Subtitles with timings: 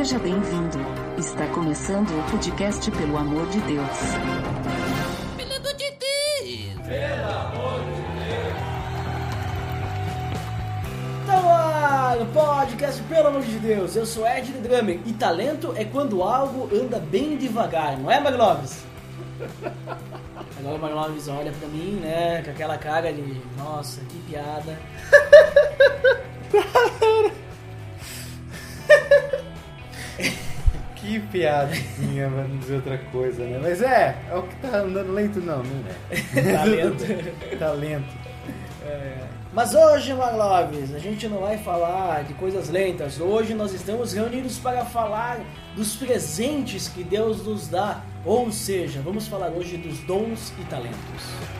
[0.00, 0.78] Seja bem-vindo.
[1.18, 3.98] Está começando o podcast Pelo Amor de Deus.
[5.36, 6.78] Pelo amor de Deus!
[11.26, 13.94] Tá no ar, o podcast Pelo Amor de Deus.
[13.94, 18.82] Eu sou Ed Drummer e talento é quando algo anda bem devagar, não é, Magloves?
[20.58, 24.78] Agora o Magloves olha pra mim, né, com aquela cara de nossa, que piada.
[31.30, 33.58] piadinha pra não dizer outra coisa, né?
[33.62, 36.52] Mas é, é o que tá andando lento, não, não é.
[36.52, 37.58] Talento.
[37.58, 38.30] Talento.
[39.52, 43.20] Mas hoje, Magloves, a gente não vai falar de coisas lentas.
[43.20, 45.40] Hoje nós estamos reunidos para falar
[45.74, 48.00] dos presentes que Deus nos dá.
[48.24, 51.59] Ou seja, vamos falar hoje dos dons e talentos.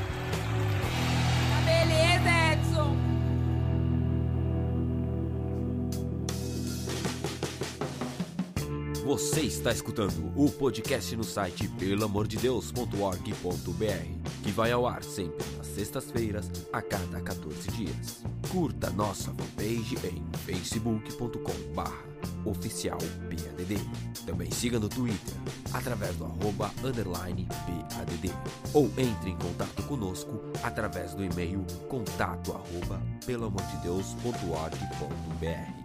[9.11, 16.49] Você está escutando o podcast no site pelamordedeus.org.br, que vai ao ar sempre nas sextas-feiras,
[16.73, 18.23] a cada 14 dias.
[18.53, 22.05] Curta nossa fanpage em facebook.com/barra
[22.45, 23.81] oficial PADD.
[24.25, 25.35] Também siga no Twitter,
[25.73, 28.33] através do arroba underline PADD.
[28.73, 35.80] Ou entre em contato conosco através do e-mail contato arroba pelamordedeus.org.br.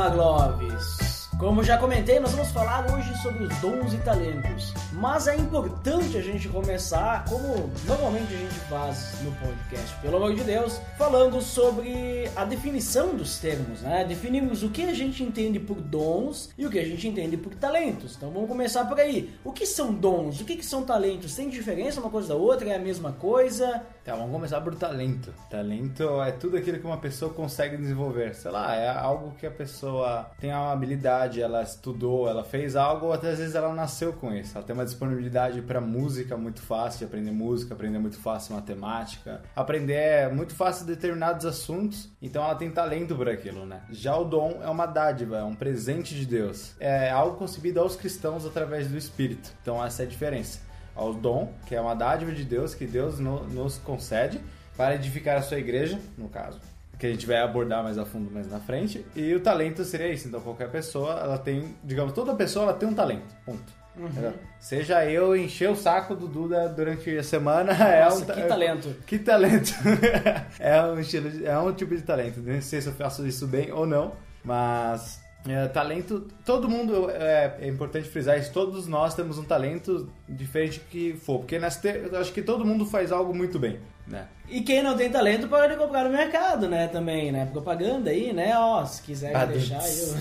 [0.00, 4.72] Magloves, como já comentei, nós vamos falar hoje sobre os dons e talentos.
[4.92, 10.34] Mas é importante a gente começar, como normalmente a gente faz no podcast, pelo amor
[10.34, 14.04] de Deus, falando sobre a definição dos termos, né?
[14.04, 17.54] Definimos o que a gente entende por dons e o que a gente entende por
[17.54, 18.16] talentos.
[18.16, 19.32] Então vamos começar por aí.
[19.44, 20.40] O que são dons?
[20.40, 21.34] O que, que são talentos?
[21.34, 22.68] Tem diferença uma coisa da outra?
[22.68, 23.82] É a mesma coisa?
[24.04, 25.32] Tá, vamos começar por talento.
[25.48, 28.34] Talento é tudo aquilo que uma pessoa consegue desenvolver.
[28.34, 33.06] Sei lá, é algo que a pessoa tem uma habilidade, ela estudou, ela fez algo,
[33.06, 34.56] ou até às vezes ela nasceu com isso.
[34.56, 39.92] Ela tem uma disponibilidade para música muito fácil, aprender música, aprender muito fácil matemática, aprender
[39.94, 43.82] é muito fácil determinados assuntos, então ela tem talento por aquilo, né?
[43.90, 46.74] Já o dom é uma dádiva, é um presente de Deus.
[46.80, 49.52] É algo concebido aos cristãos através do Espírito.
[49.62, 50.60] Então essa é a diferença
[50.94, 54.40] ao dom, que é uma dádiva de Deus que Deus no- nos concede
[54.76, 56.58] para edificar a sua igreja, no caso,
[56.98, 59.04] que a gente vai abordar mais a fundo mais na frente.
[59.14, 60.28] E o talento seria isso.
[60.28, 63.34] Então qualquer pessoa, ela tem, digamos, toda pessoa ela tem um talento.
[63.44, 63.79] Ponto.
[63.96, 64.32] Entendeu?
[64.58, 68.42] Seja eu encher o saco do Duda durante a semana, é Nossa, um ta- que
[68.42, 68.96] talento.
[69.06, 69.72] Que talento.
[70.58, 72.40] é um estilo, é um tipo de talento.
[72.40, 74.12] Não sei se eu faço isso bem ou não,
[74.44, 78.52] mas é, talento, todo mundo é, é importante frisar isso.
[78.52, 82.64] Todos nós temos um talento diferente que for, porque nessa te- eu acho que todo
[82.64, 84.26] mundo faz algo muito bem, né?
[84.48, 86.88] E quem não tem talento pode comprar no mercado, né?
[86.88, 87.46] Também, né?
[87.46, 88.52] Propaganda aí, né?
[88.58, 90.14] Ó, se quiser Ah, deixar eu.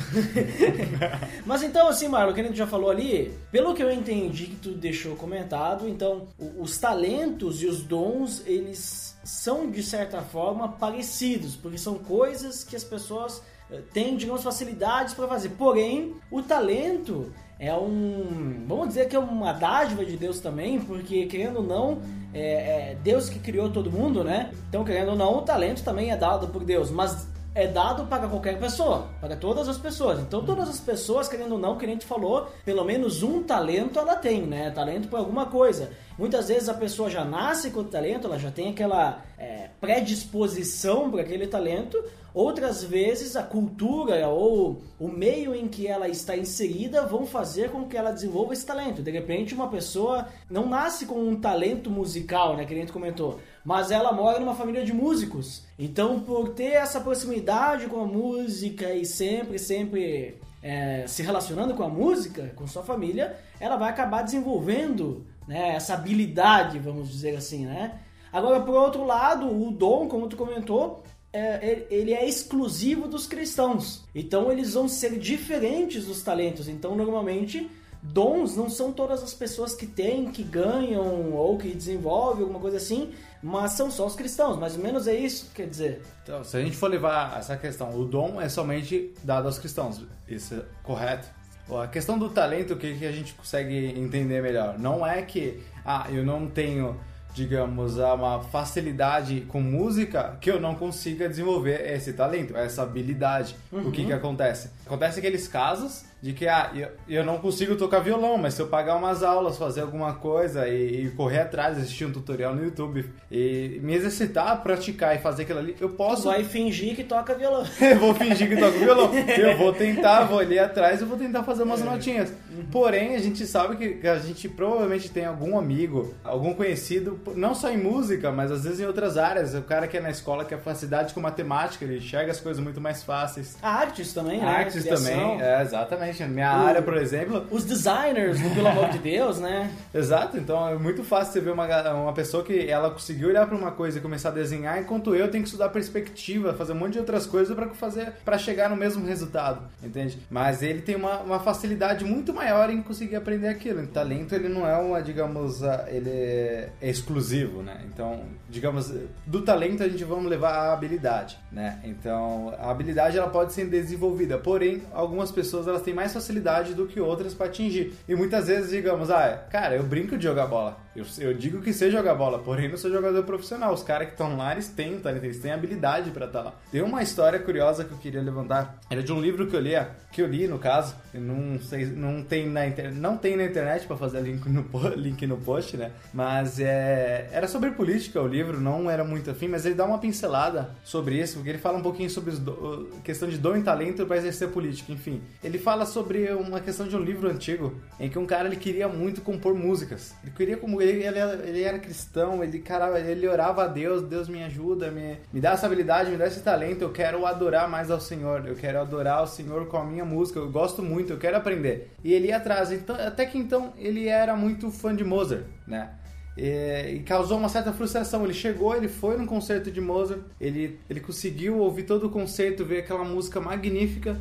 [1.45, 4.55] Mas então, assim, Marlon, que a gente já falou ali, pelo que eu entendi que
[4.55, 11.55] tu deixou comentado, então, os talentos e os dons, eles são de certa forma parecidos,
[11.55, 13.41] porque são coisas que as pessoas
[13.71, 15.49] eh, têm, digamos, facilidades para fazer.
[15.49, 18.65] Porém, o talento é um.
[18.67, 21.99] Vamos dizer que é uma dádiva de Deus também, porque querendo ou não,
[22.33, 24.51] é, é Deus que criou todo mundo, né?
[24.69, 28.27] Então, querendo ou não, o talento também é dado por Deus, mas é dado para
[28.27, 30.19] qualquer pessoa, para todas as pessoas.
[30.19, 33.97] Então, todas as pessoas, querendo ou não, que a gente falou, pelo menos um talento
[33.99, 34.69] ela tem, né?
[34.69, 35.91] Talento para alguma coisa.
[36.17, 41.09] Muitas vezes a pessoa já nasce com o talento, ela já tem aquela é, predisposição
[41.09, 41.97] para aquele talento.
[42.33, 47.85] Outras vezes a cultura ou o meio em que ela está inserida vão fazer com
[47.85, 49.01] que ela desenvolva esse talento.
[49.01, 53.39] De repente, uma pessoa não nasce com um talento musical, né, que a gente comentou,
[53.69, 55.61] mas ela mora numa família de músicos.
[55.77, 61.83] Então, por ter essa proximidade com a música e sempre, sempre é, se relacionando com
[61.83, 67.67] a música, com sua família, ela vai acabar desenvolvendo né, essa habilidade, vamos dizer assim,
[67.67, 67.99] né?
[68.33, 74.03] Agora, por outro lado, o dom, como tu comentou, é, ele- é exclusivo dos cristãos.
[74.15, 76.67] Então, eles vão ser diferentes dos talentos.
[76.67, 77.69] Então, normalmente,
[78.01, 82.77] dons não são todas as pessoas que têm, que ganham ou que desenvolvem alguma coisa
[82.77, 83.11] assim,
[83.41, 84.57] mas são só os cristãos.
[84.57, 86.01] Mais ou menos é isso, quer dizer.
[86.23, 90.01] Então, se a gente for levar essa questão, o dom é somente dado aos cristãos.
[90.27, 91.27] Isso é correto?
[91.71, 94.79] A questão do talento, o que, a gente consegue entender melhor?
[94.79, 96.99] Não é que, ah, eu não tenho,
[97.31, 103.55] digamos, uma facilidade com música que eu não consiga desenvolver esse talento, essa habilidade.
[103.71, 104.71] O que que acontece?
[104.83, 108.67] Acontece aqueles casos de que ah, eu, eu não consigo tocar violão, mas se eu
[108.67, 113.05] pagar umas aulas, fazer alguma coisa e, e correr atrás, assistir um tutorial no YouTube
[113.31, 116.23] e me exercitar, praticar e fazer aquilo ali, eu posso.
[116.23, 117.63] vai fingir que toca violão.
[117.79, 119.11] eu vou fingir que toco violão.
[119.13, 122.33] Eu vou tentar, vou ali atrás e vou tentar fazer umas notinhas.
[122.71, 127.69] Porém, a gente sabe que a gente provavelmente tem algum amigo, algum conhecido, não só
[127.69, 129.53] em música, mas às vezes em outras áreas.
[129.55, 132.61] O cara que é na escola que é facilidade com matemática, ele enxerga as coisas
[132.61, 133.57] muito mais fáceis.
[133.61, 134.47] Artes também, né?
[134.47, 136.08] Artes também, é, exatamente.
[136.27, 139.71] Minha O- área, por exemplo, Os designers, pelo amor de Deus, né?
[139.93, 143.55] Exato, então é muito fácil você ver uma, uma pessoa que ela conseguiu olhar para
[143.57, 146.93] uma coisa e começar a desenhar, enquanto eu tenho que estudar perspectiva, fazer um monte
[146.93, 150.19] de outras coisas para fazer para chegar no mesmo resultado, entende?
[150.29, 153.81] Mas ele tem uma, uma facilidade muito maior em conseguir aprender aquilo.
[153.83, 157.81] O talento ele não é uma, digamos, ele é, é exclusivo, né?
[157.85, 158.93] Então, digamos,
[159.25, 161.79] do talento a gente vamos levar a habilidade, né?
[161.83, 166.85] Então, a habilidade ela pode ser desenvolvida, porém algumas pessoas elas têm mais facilidade do
[166.87, 167.93] que outras para atingir.
[168.07, 170.77] E muitas vezes, digamos, ah, cara, eu brinco de jogar bola.
[170.95, 173.73] Eu, eu digo que sei jogar bola, porém não sou jogador profissional.
[173.73, 176.53] Os caras que estão lá, eles têm talento, eles têm habilidade para estar lá.
[176.71, 178.79] Tem uma história curiosa que eu queria levantar.
[178.89, 179.73] Era de um livro que eu li,
[180.11, 180.95] que eu li no caso.
[181.13, 184.65] Não sei, não tem na internet, não tem na internet para fazer link no
[184.95, 185.91] link no post, né?
[186.13, 189.99] Mas é, era sobre política o livro, não era muito afim, mas ele dá uma
[189.99, 194.05] pincelada sobre isso, porque ele fala um pouquinho sobre do- questão de dom e talento
[194.05, 195.21] para exercer política, enfim.
[195.43, 198.87] Ele fala sobre uma questão de um livro antigo em que um cara ele queria
[198.87, 200.15] muito compor músicas.
[200.23, 204.01] Ele queria como ele, ele, era- ele era cristão, ele cara, ele orava a Deus,
[204.03, 207.69] Deus me ajuda, me, me dá essa habilidade, me dá esse talento, eu quero adorar
[207.69, 211.11] mais ao Senhor, eu quero adorar o Senhor com a minha música, eu gosto muito,
[211.13, 211.91] eu quero aprender.
[212.03, 215.89] E ele ia atrás, então, até que então ele era muito fã de Mozart, né?
[216.37, 218.23] E, e causou uma certa frustração.
[218.23, 222.63] Ele chegou, ele foi num concerto de Mozart, ele, ele conseguiu ouvir todo o concerto,
[222.63, 224.15] ver aquela música magnífica.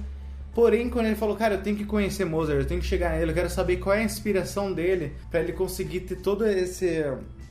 [0.59, 3.31] Porém, quando ele falou, cara, eu tenho que conhecer Mozart, eu tenho que chegar nele,
[3.31, 7.05] eu quero saber qual é a inspiração dele para ele conseguir ter todo esse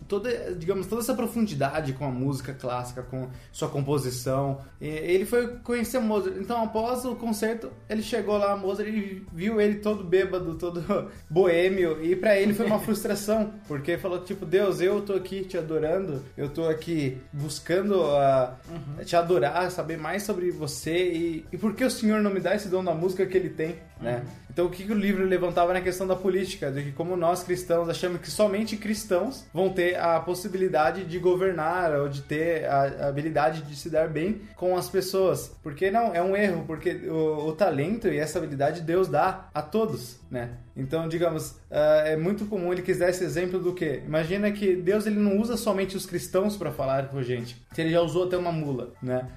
[0.08, 4.60] toda, digamos, toda essa profundidade com a música clássica, com sua composição.
[4.80, 6.36] E ele foi conhecer Mozart.
[6.38, 10.84] Então, após o concerto, ele chegou lá, Mozart, e viu ele todo bêbado, todo
[11.30, 12.04] boêmio.
[12.04, 15.58] E pra ele foi uma frustração, porque ele falou, tipo, Deus, eu tô aqui te
[15.58, 18.58] adorando, eu tô aqui buscando ah,
[19.06, 21.12] te adorar, saber mais sobre você.
[21.12, 23.50] E, e por que o Senhor não me dá esse dom da música que ele
[23.50, 24.24] tem, né?
[24.58, 27.44] Então, o que que o livro levantava na questão da política, de que como nós
[27.44, 33.08] cristãos achamos que somente cristãos vão ter a possibilidade de governar ou de ter a
[33.08, 35.56] habilidade de se dar bem com as pessoas.
[35.62, 39.62] Porque não, é um erro, porque o, o talento e essa habilidade Deus dá a
[39.62, 40.52] todos, né?
[40.76, 44.02] Então, digamos, ah, é muito comum ele quiser esse exemplo do que?
[44.06, 47.58] Imagina que Deus ele não usa somente os cristãos para falar com a gente.
[47.74, 49.28] Se ele já usou até uma mula, né?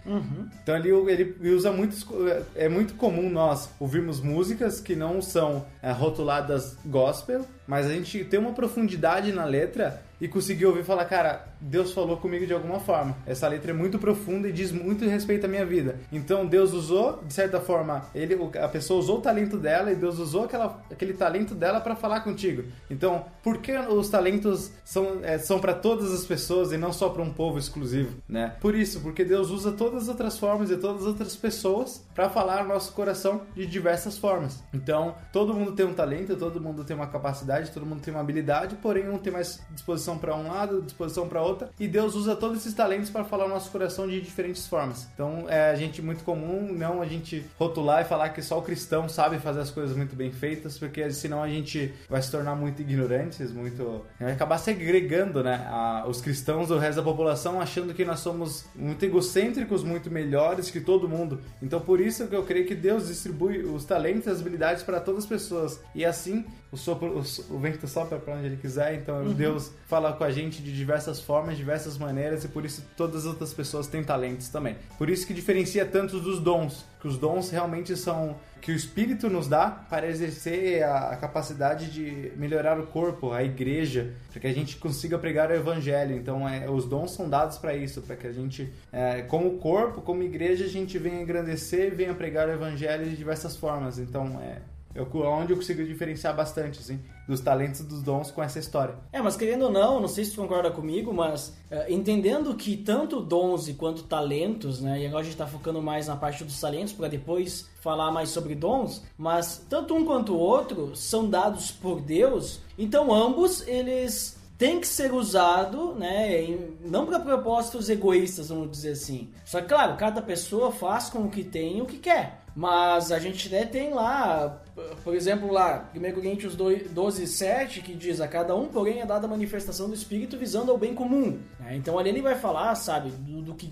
[0.63, 2.07] Então ele, ele usa muitos.
[2.55, 8.25] É muito comum nós ouvirmos músicas que não são é, rotuladas gospel, mas a gente
[8.25, 12.79] tem uma profundidade na letra e conseguir ouvir falar, cara, Deus falou comigo de alguma
[12.79, 13.17] forma.
[13.27, 15.97] Essa letra é muito profunda e diz muito respeito à minha vida.
[16.13, 20.19] Então Deus usou, de certa forma, ele, a pessoa usou o talento dela e Deus
[20.19, 22.65] usou aquela, aquele talento dela para falar contigo.
[22.91, 27.09] Então, por que os talentos são, é, são para todas as pessoas e não só
[27.09, 28.55] para um povo exclusivo, né?
[28.61, 32.29] Por isso, porque Deus usa todas as outras formas e todas as outras pessoas para
[32.29, 34.63] falar no nosso coração de diversas formas.
[34.75, 38.21] Então, todo mundo tem um talento, todo mundo tem uma capacidade, todo mundo tem uma
[38.21, 42.35] habilidade, porém um tem mais disposição para um lado, disposição para outra, e Deus usa
[42.35, 45.09] todos esses talentos para falar no nosso coração de diferentes formas.
[45.15, 48.63] Então, é a gente muito comum não a gente rotular e falar que só o
[48.63, 52.55] cristão sabe fazer as coisas muito bem feitas, porque senão a gente vai se tornar
[52.55, 57.93] muito ignorantes, muito vai acabar segregando, né, a- os cristãos do resto da população, achando
[57.93, 61.41] que nós somos muito egocêntricos, muito melhores que todo mundo.
[61.61, 65.01] Então, por isso que eu creio que Deus distribui os talentos e as habilidades para
[65.01, 65.81] todas as pessoas.
[65.95, 70.25] E assim, o, sopro, o, vento sopra para onde ele quiser, então Deus fala com
[70.25, 74.03] a gente de diversas formas, diversas maneiras, e por isso todas as outras pessoas têm
[74.03, 74.77] talentos também.
[74.99, 79.29] Por isso que diferencia tanto dos dons, que os dons realmente são que o Espírito
[79.31, 84.47] nos dá para exercer a, a capacidade de melhorar o corpo, a igreja, para que
[84.47, 86.15] a gente consiga pregar o Evangelho.
[86.15, 90.03] Então, é, os dons são dados para isso, para que a gente, é, como corpo,
[90.03, 93.99] como igreja, a gente venha engrandecer venha pregar o Evangelho de diversas formas.
[93.99, 94.59] Então, é,
[94.95, 98.97] é onde eu consigo diferenciar bastante, assim, dos talentos dos dons com essa história.
[99.13, 102.77] É, mas querendo ou não, não sei se tu concorda comigo, mas é, entendendo que
[102.77, 105.01] tanto dons e quanto talentos, né?
[105.01, 108.31] E agora a gente tá focando mais na parte dos talentos para depois falar mais
[108.31, 114.39] sobre dons, mas tanto um quanto o outro são dados por Deus, então ambos eles
[114.59, 119.31] têm que ser usado, né, em- não para propósitos egoístas, vamos dizer assim.
[119.45, 122.41] Só que claro, cada pessoa faz com o que tem o que quer.
[122.55, 124.60] Mas a gente né, tem lá
[125.03, 129.27] por exemplo, lá, 1 Coríntios 12, 7, que diz: A cada um, porém, é dada
[129.27, 131.39] a manifestação do Espírito visando ao bem comum.
[131.59, 131.77] né?
[131.77, 133.69] Então ali ele vai falar, sabe, do, do que,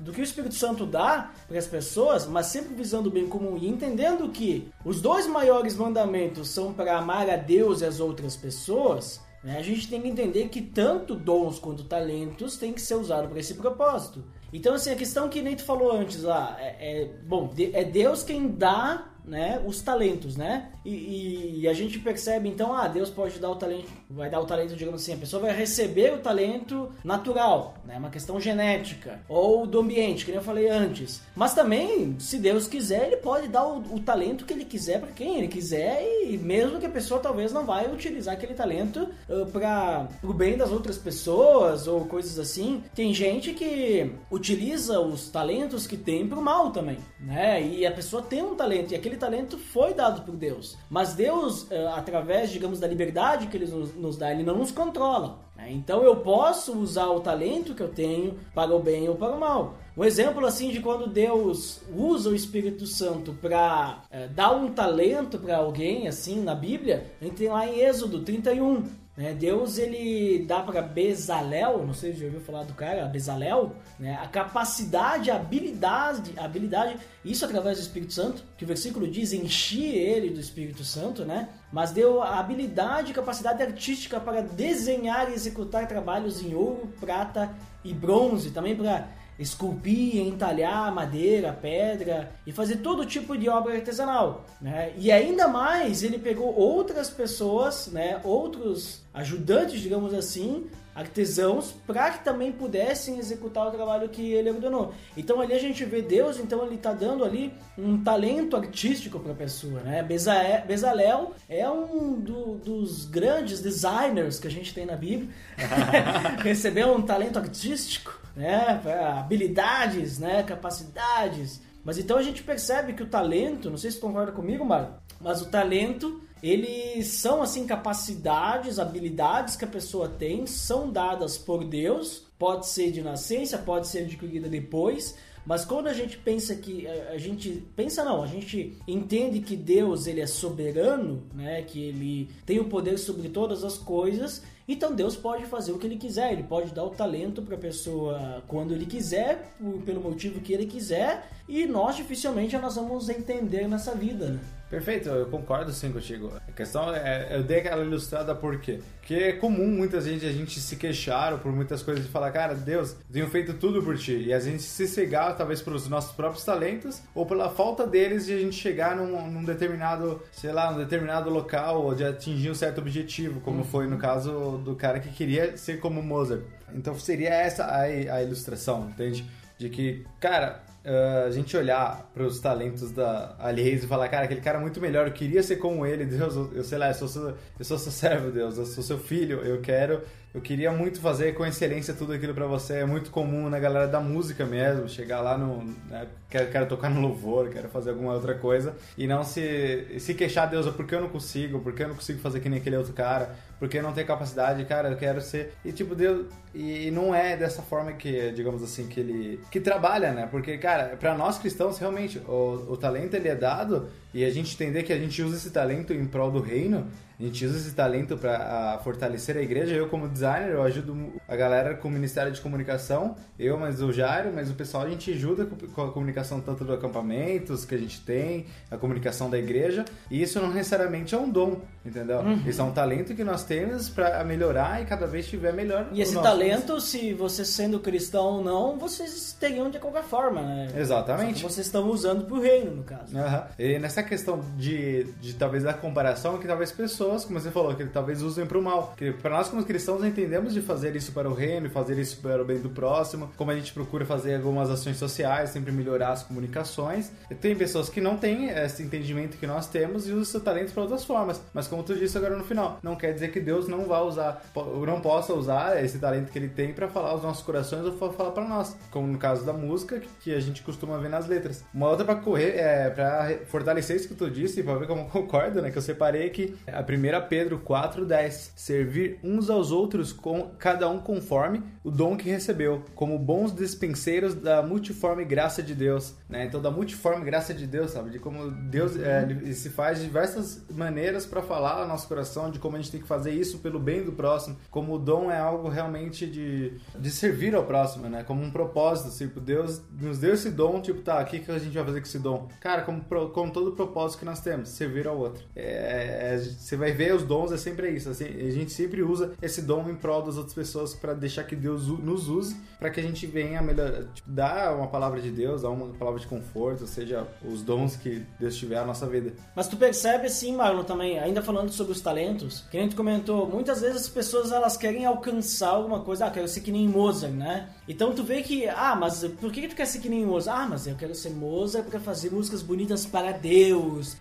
[0.00, 3.56] do que o Espírito Santo dá para as pessoas, mas sempre visando o bem comum
[3.56, 8.36] e entendendo que os dois maiores mandamentos são para amar a Deus e as outras
[8.36, 9.20] pessoas.
[9.42, 9.58] né?
[9.58, 13.40] A gente tem que entender que tanto dons quanto talentos têm que ser usados para
[13.40, 14.24] esse propósito.
[14.52, 18.22] Então, assim, a questão que nem tu falou antes lá, é, é bom, é Deus
[18.22, 20.70] quem dá né, os talentos, né?
[20.86, 24.46] E, e a gente percebe então, ah, Deus pode dar o talento, vai dar o
[24.46, 27.98] talento, digamos assim, a pessoa vai receber o talento natural, né?
[27.98, 31.20] Uma questão genética ou do ambiente, que nem eu falei antes.
[31.34, 35.10] Mas também, se Deus quiser, ele pode dar o, o talento que ele quiser para
[35.10, 39.08] quem ele quiser e mesmo que a pessoa talvez não vai utilizar aquele talento
[39.52, 42.84] para o bem das outras pessoas ou coisas assim.
[42.94, 47.60] Tem gente que utiliza os talentos que tem pro mal também, né?
[47.66, 50.75] E a pessoa tem um talento e aquele talento foi dado por Deus.
[50.88, 53.66] Mas Deus, eh, através, digamos, da liberdade que Ele
[53.96, 55.38] nos, dá, Ele não nos controla.
[55.56, 55.70] né?
[55.72, 59.40] Então eu posso usar o talento que eu tenho para o bem ou para o
[59.40, 59.74] mal.
[59.96, 64.02] Um exemplo assim de quando Deus usa o Espírito Santo para
[64.34, 68.84] dar um talento para alguém, assim, na Bíblia, a gente tem lá em Êxodo 31.
[69.16, 69.32] Né?
[69.32, 74.18] Deus ele dá para Bezalel, não sei se já ouviu falar do cara, Bezalel, né?
[74.22, 79.32] a capacidade, a habilidade, a habilidade, isso através do Espírito Santo, que o versículo diz
[79.32, 81.48] enchi ele do Espírito Santo, né?
[81.72, 87.50] Mas deu a habilidade e capacidade artística para desenhar e executar trabalhos em ouro, prata
[87.82, 94.44] e bronze, também para esculpir, entalhar madeira, pedra e fazer todo tipo de obra artesanal,
[94.60, 94.92] né?
[94.96, 98.20] E ainda mais ele pegou outras pessoas, né?
[98.24, 104.94] Outros ajudantes, digamos assim, artesãos, para que também pudessem executar o trabalho que ele ordenou.
[105.14, 109.32] Então ali a gente vê Deus, então ele está dando ali um talento artístico para
[109.32, 110.02] a pessoa, né?
[110.02, 115.28] Beza- Bezalel é um do- dos grandes designers que a gente tem na Bíblia.
[116.42, 118.80] Recebeu um talento artístico, né?
[119.18, 120.42] Habilidades, né?
[120.42, 121.60] Capacidades.
[121.82, 125.40] Mas então a gente percebe que o talento, não sei se concorda comigo, Mário, mas
[125.40, 132.26] o talento, eles são assim capacidades, habilidades que a pessoa tem, são dadas por Deus,
[132.38, 135.16] pode ser de nascença, pode ser adquirida depois,
[135.46, 140.08] mas quando a gente pensa que a gente pensa não, a gente entende que Deus
[140.08, 145.16] ele é soberano, né, que ele tem o poder sobre todas as coisas, então Deus
[145.16, 148.74] pode fazer o que ele quiser, ele pode dar o talento para a pessoa quando
[148.74, 149.52] ele quiser,
[149.84, 154.40] pelo motivo que ele quiser, e nós dificilmente nós vamos entender nessa vida, né?
[154.68, 156.32] Perfeito, eu concordo sim contigo.
[156.48, 158.80] A questão é, eu dei aquela ilustrada por quê?
[158.98, 162.54] Porque é comum muita gente a gente se queixar por muitas coisas e falar, cara,
[162.54, 164.24] Deus, eu tenho feito tudo por ti.
[164.26, 168.32] E a gente se cegar talvez pelos nossos próprios talentos ou pela falta deles de
[168.32, 172.54] a gente chegar num, num determinado, sei lá, num determinado local ou de atingir um
[172.54, 176.42] certo objetivo, como foi no caso do cara que queria ser como Mozart.
[176.74, 179.24] Então seria essa a, a ilustração, entende?
[179.56, 184.26] De que, cara, Uh, a gente olhar para os talentos da alheios e falar, cara,
[184.26, 186.94] aquele cara é muito melhor, eu queria ser como ele, Deus, eu, sei lá, eu
[186.94, 190.00] sou, seu- eu sou seu servo, Deus, eu sou seu filho, eu quero,
[190.32, 193.88] eu queria muito fazer com excelência tudo aquilo para você, é muito comum na galera
[193.88, 198.12] da música mesmo, chegar lá no, né, quero, quero tocar no louvor, quero fazer alguma
[198.14, 201.82] outra coisa e não se, se queixar, Deus, por que eu não consigo, por que
[201.82, 204.90] eu não consigo fazer que nem aquele outro cara, porque eu não tenho capacidade, cara,
[204.90, 205.54] eu quero ser.
[205.64, 206.26] E tipo, Deus.
[206.54, 209.40] E não é dessa forma que, digamos assim, que ele.
[209.50, 210.28] que trabalha, né?
[210.30, 214.54] Porque, cara, pra nós cristãos, realmente, o, o talento ele é dado e a gente
[214.54, 216.86] entender que a gente usa esse talento em prol do reino.
[217.18, 219.74] A gente usa esse talento para fortalecer a igreja.
[219.74, 223.16] Eu, como designer, eu ajudo a galera com o Ministério de Comunicação.
[223.38, 226.74] Eu, mas o Jairo, mas o pessoal, a gente ajuda com- a comunicação tanto do
[226.74, 229.82] acampamentos que a gente tem, a comunicação da igreja.
[230.10, 232.20] E isso não necessariamente é um dom, entendeu?
[232.46, 235.88] Isso é um talento que nós temos para melhorar e cada vez estiver melhor.
[235.92, 240.42] E esse o talento, se você sendo cristão ou não, vocês teriam de qualquer forma,
[240.42, 240.68] né?
[240.76, 241.42] Exatamente.
[241.42, 243.16] Vocês estão usando pro reino, no caso.
[243.16, 243.46] Aham.
[243.58, 247.84] E nessa questão de, de talvez da comparação, que talvez pessoas, como você falou, que
[247.86, 248.94] talvez usem pro mal.
[248.96, 252.40] Que para nós como cristãos entendemos de fazer isso para o reino, fazer isso para
[252.40, 256.22] o bem do próximo, como a gente procura fazer algumas ações sociais, sempre melhorar as
[256.22, 257.10] comunicações.
[257.30, 260.72] E tem pessoas que não têm esse entendimento que nós temos e usam seu talento
[260.72, 261.40] para outras formas.
[261.52, 264.42] Mas como tu disse agora no final, não quer dizer que Deus não vá usar,
[264.86, 268.12] não possa usar esse talento que ele tem para falar aos nossos corações ou para
[268.12, 271.64] falar para nós, como no caso da música que a gente costuma ver nas letras.
[271.72, 275.60] Uma outra para correr é para fortalecer escutou disso e pra ver como eu concordo,
[275.60, 275.70] né?
[275.70, 280.98] Que eu separei que a 1 Pedro 4,10 servir uns aos outros com cada um
[280.98, 286.44] conforme o dom que recebeu, como bons dispenseiros da multiforme graça de Deus, né?
[286.44, 288.10] Então da multiforme graça de Deus, sabe?
[288.10, 292.50] De como Deus é, ele se faz de diversas maneiras para falar ao nosso coração,
[292.50, 295.30] de como a gente tem que fazer isso pelo bem do próximo, como o dom
[295.30, 298.24] é algo realmente de, de servir ao próximo, né?
[298.24, 301.58] Como um propósito, tipo, Deus nos deu esse dom, tipo, tá, o que, que a
[301.58, 302.48] gente vai fazer com esse dom?
[302.60, 305.42] Cara, como, como todo propósito que nós temos, servir ao outro.
[305.54, 309.32] É, é, você vai ver os dons, é sempre isso, assim, a gente sempre usa
[309.40, 313.00] esse dom em prol das outras pessoas para deixar que Deus nos use, para que
[313.00, 316.82] a gente venha melhor, tipo, dar uma palavra de Deus, dar uma palavra de conforto,
[316.82, 319.32] ou seja, os dons que Deus tiver na nossa vida.
[319.54, 323.46] Mas tu percebe sim, Marlon, também, ainda falando sobre os talentos, que a gente comentou,
[323.48, 327.32] muitas vezes as pessoas elas querem alcançar alguma coisa, ah, quero ser que nem Mozart,
[327.32, 327.68] né?
[327.88, 330.58] Então tu vê que, ah, mas por que, que tu quer ser que nem Mozart?
[330.58, 333.65] Ah, mas eu quero ser Mozart para fazer músicas bonitas para Deus,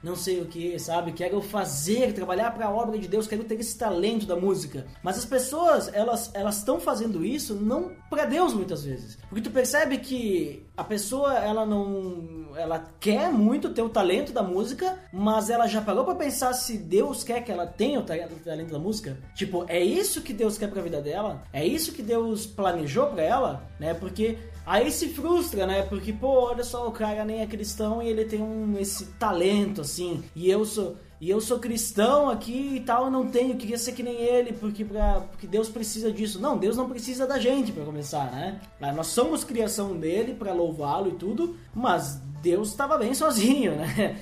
[0.04, 1.12] não sei o que, sabe?
[1.12, 4.86] Quero fazer, trabalhar para a obra de Deus, quero ter esse talento da música.
[5.04, 9.18] Mas as pessoas, elas elas estão fazendo isso não para Deus muitas vezes.
[9.30, 14.44] Porque tu percebe que a pessoa, ela não, ela quer muito ter o talento da
[14.44, 18.72] música, mas ela já parou para pensar se Deus quer que ela tenha o talento
[18.72, 19.18] da música?
[19.36, 21.44] Tipo, é isso que Deus quer para a vida dela?
[21.54, 23.94] É isso que Deus planejou para ela, né?
[23.94, 25.84] Porque Aí se frustra, né?
[25.84, 29.82] Porque, pô, olha só, o cara nem é cristão e ele tem um, esse talento,
[29.82, 30.24] assim.
[30.36, 30.96] E eu sou.
[31.26, 34.54] E eu sou cristão aqui e tal, eu não tenho, queria ser que nem ele,
[34.54, 36.40] porque, pra, porque Deus precisa disso.
[36.40, 38.62] Não, Deus não precisa da gente para começar, né?
[38.94, 44.20] Nós somos criação dele para louvá-lo e tudo, mas Deus estava bem sozinho, né?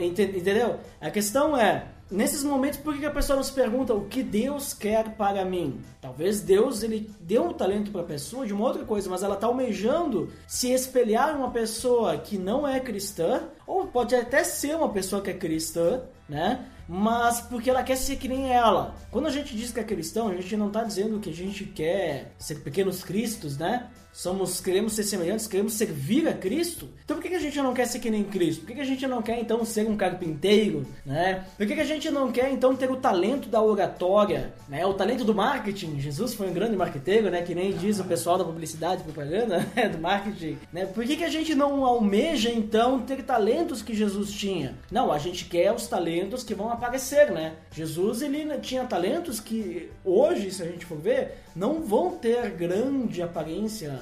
[0.00, 0.78] Entendeu?
[1.00, 5.16] A questão é, nesses momentos, por que a pessoa nos pergunta o que Deus quer
[5.16, 5.80] para mim?
[6.00, 9.34] Talvez Deus ele deu um talento para a pessoa de uma outra coisa, mas ela
[9.34, 14.90] está almejando se espelhar uma pessoa que não é cristã, ou pode até ser uma
[14.90, 16.64] pessoa que é cristã, né?
[16.92, 18.96] Mas porque ela quer ser que nem ela.
[19.12, 21.64] Quando a gente diz que é cristão, a gente não está dizendo que a gente
[21.64, 23.88] quer ser pequenos cristos, né?
[24.12, 26.88] somos queremos ser semelhantes, queremos servir a Cristo.
[27.04, 28.64] Então por que, a gente não quer ser que nem Cristo?
[28.64, 31.44] Por que, a gente não quer então ser um carpinteiro, né?
[31.56, 34.84] Por que, a gente não quer então ter o talento da oratória, né?
[34.84, 36.00] O talento do marketing.
[36.00, 37.42] Jesus foi um grande marqueteiro, né?
[37.42, 39.88] Que nem diz o pessoal da publicidade, propaganda, né?
[39.88, 40.86] do marketing, né?
[40.86, 44.74] Por que a gente não almeja então ter talentos que Jesus tinha?
[44.90, 47.56] Não, a gente quer os talentos que vão aparecer, né?
[47.70, 53.22] Jesus ele tinha talentos que hoje, se a gente for ver, não vão ter grande
[53.22, 54.00] aparência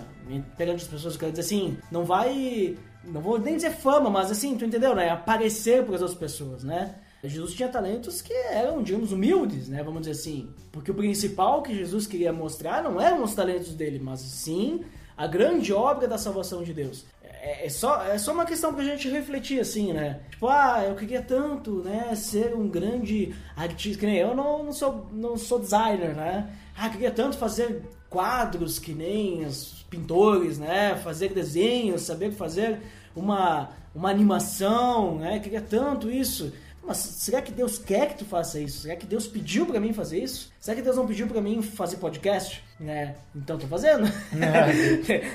[0.56, 1.16] perante as pessoas.
[1.16, 2.76] Quero dizer assim, não vai.
[3.04, 5.10] Não vou nem dizer fama, mas assim, tu entendeu, né?
[5.10, 6.94] Aparecer para as outras pessoas, né?
[7.24, 9.82] Jesus tinha talentos que eram, digamos, humildes, né?
[9.82, 10.50] Vamos dizer assim.
[10.70, 14.84] Porque o principal que Jesus queria mostrar não eram os talentos dele, mas sim
[15.16, 17.04] a grande obra da salvação de Deus.
[17.40, 20.20] É, é, só, é só uma questão pra gente refletir, assim, né?
[20.30, 24.72] Tipo, ah, eu queria tanto, né, ser um grande artista, que nem eu não, não,
[24.72, 26.50] sou, não sou designer, né?
[26.76, 30.96] Ah, queria tanto fazer quadros que nem os pintores, né?
[30.96, 32.80] Fazer desenhos, saber fazer
[33.14, 35.38] uma, uma animação, né?
[35.38, 36.52] Queria tanto isso.
[36.88, 38.80] Mas será que Deus quer que tu faça isso?
[38.80, 40.50] Será que Deus pediu para mim fazer isso?
[40.58, 42.64] Será que Deus não pediu para mim fazer podcast?
[42.80, 43.14] Né?
[43.36, 44.10] Então tô fazendo.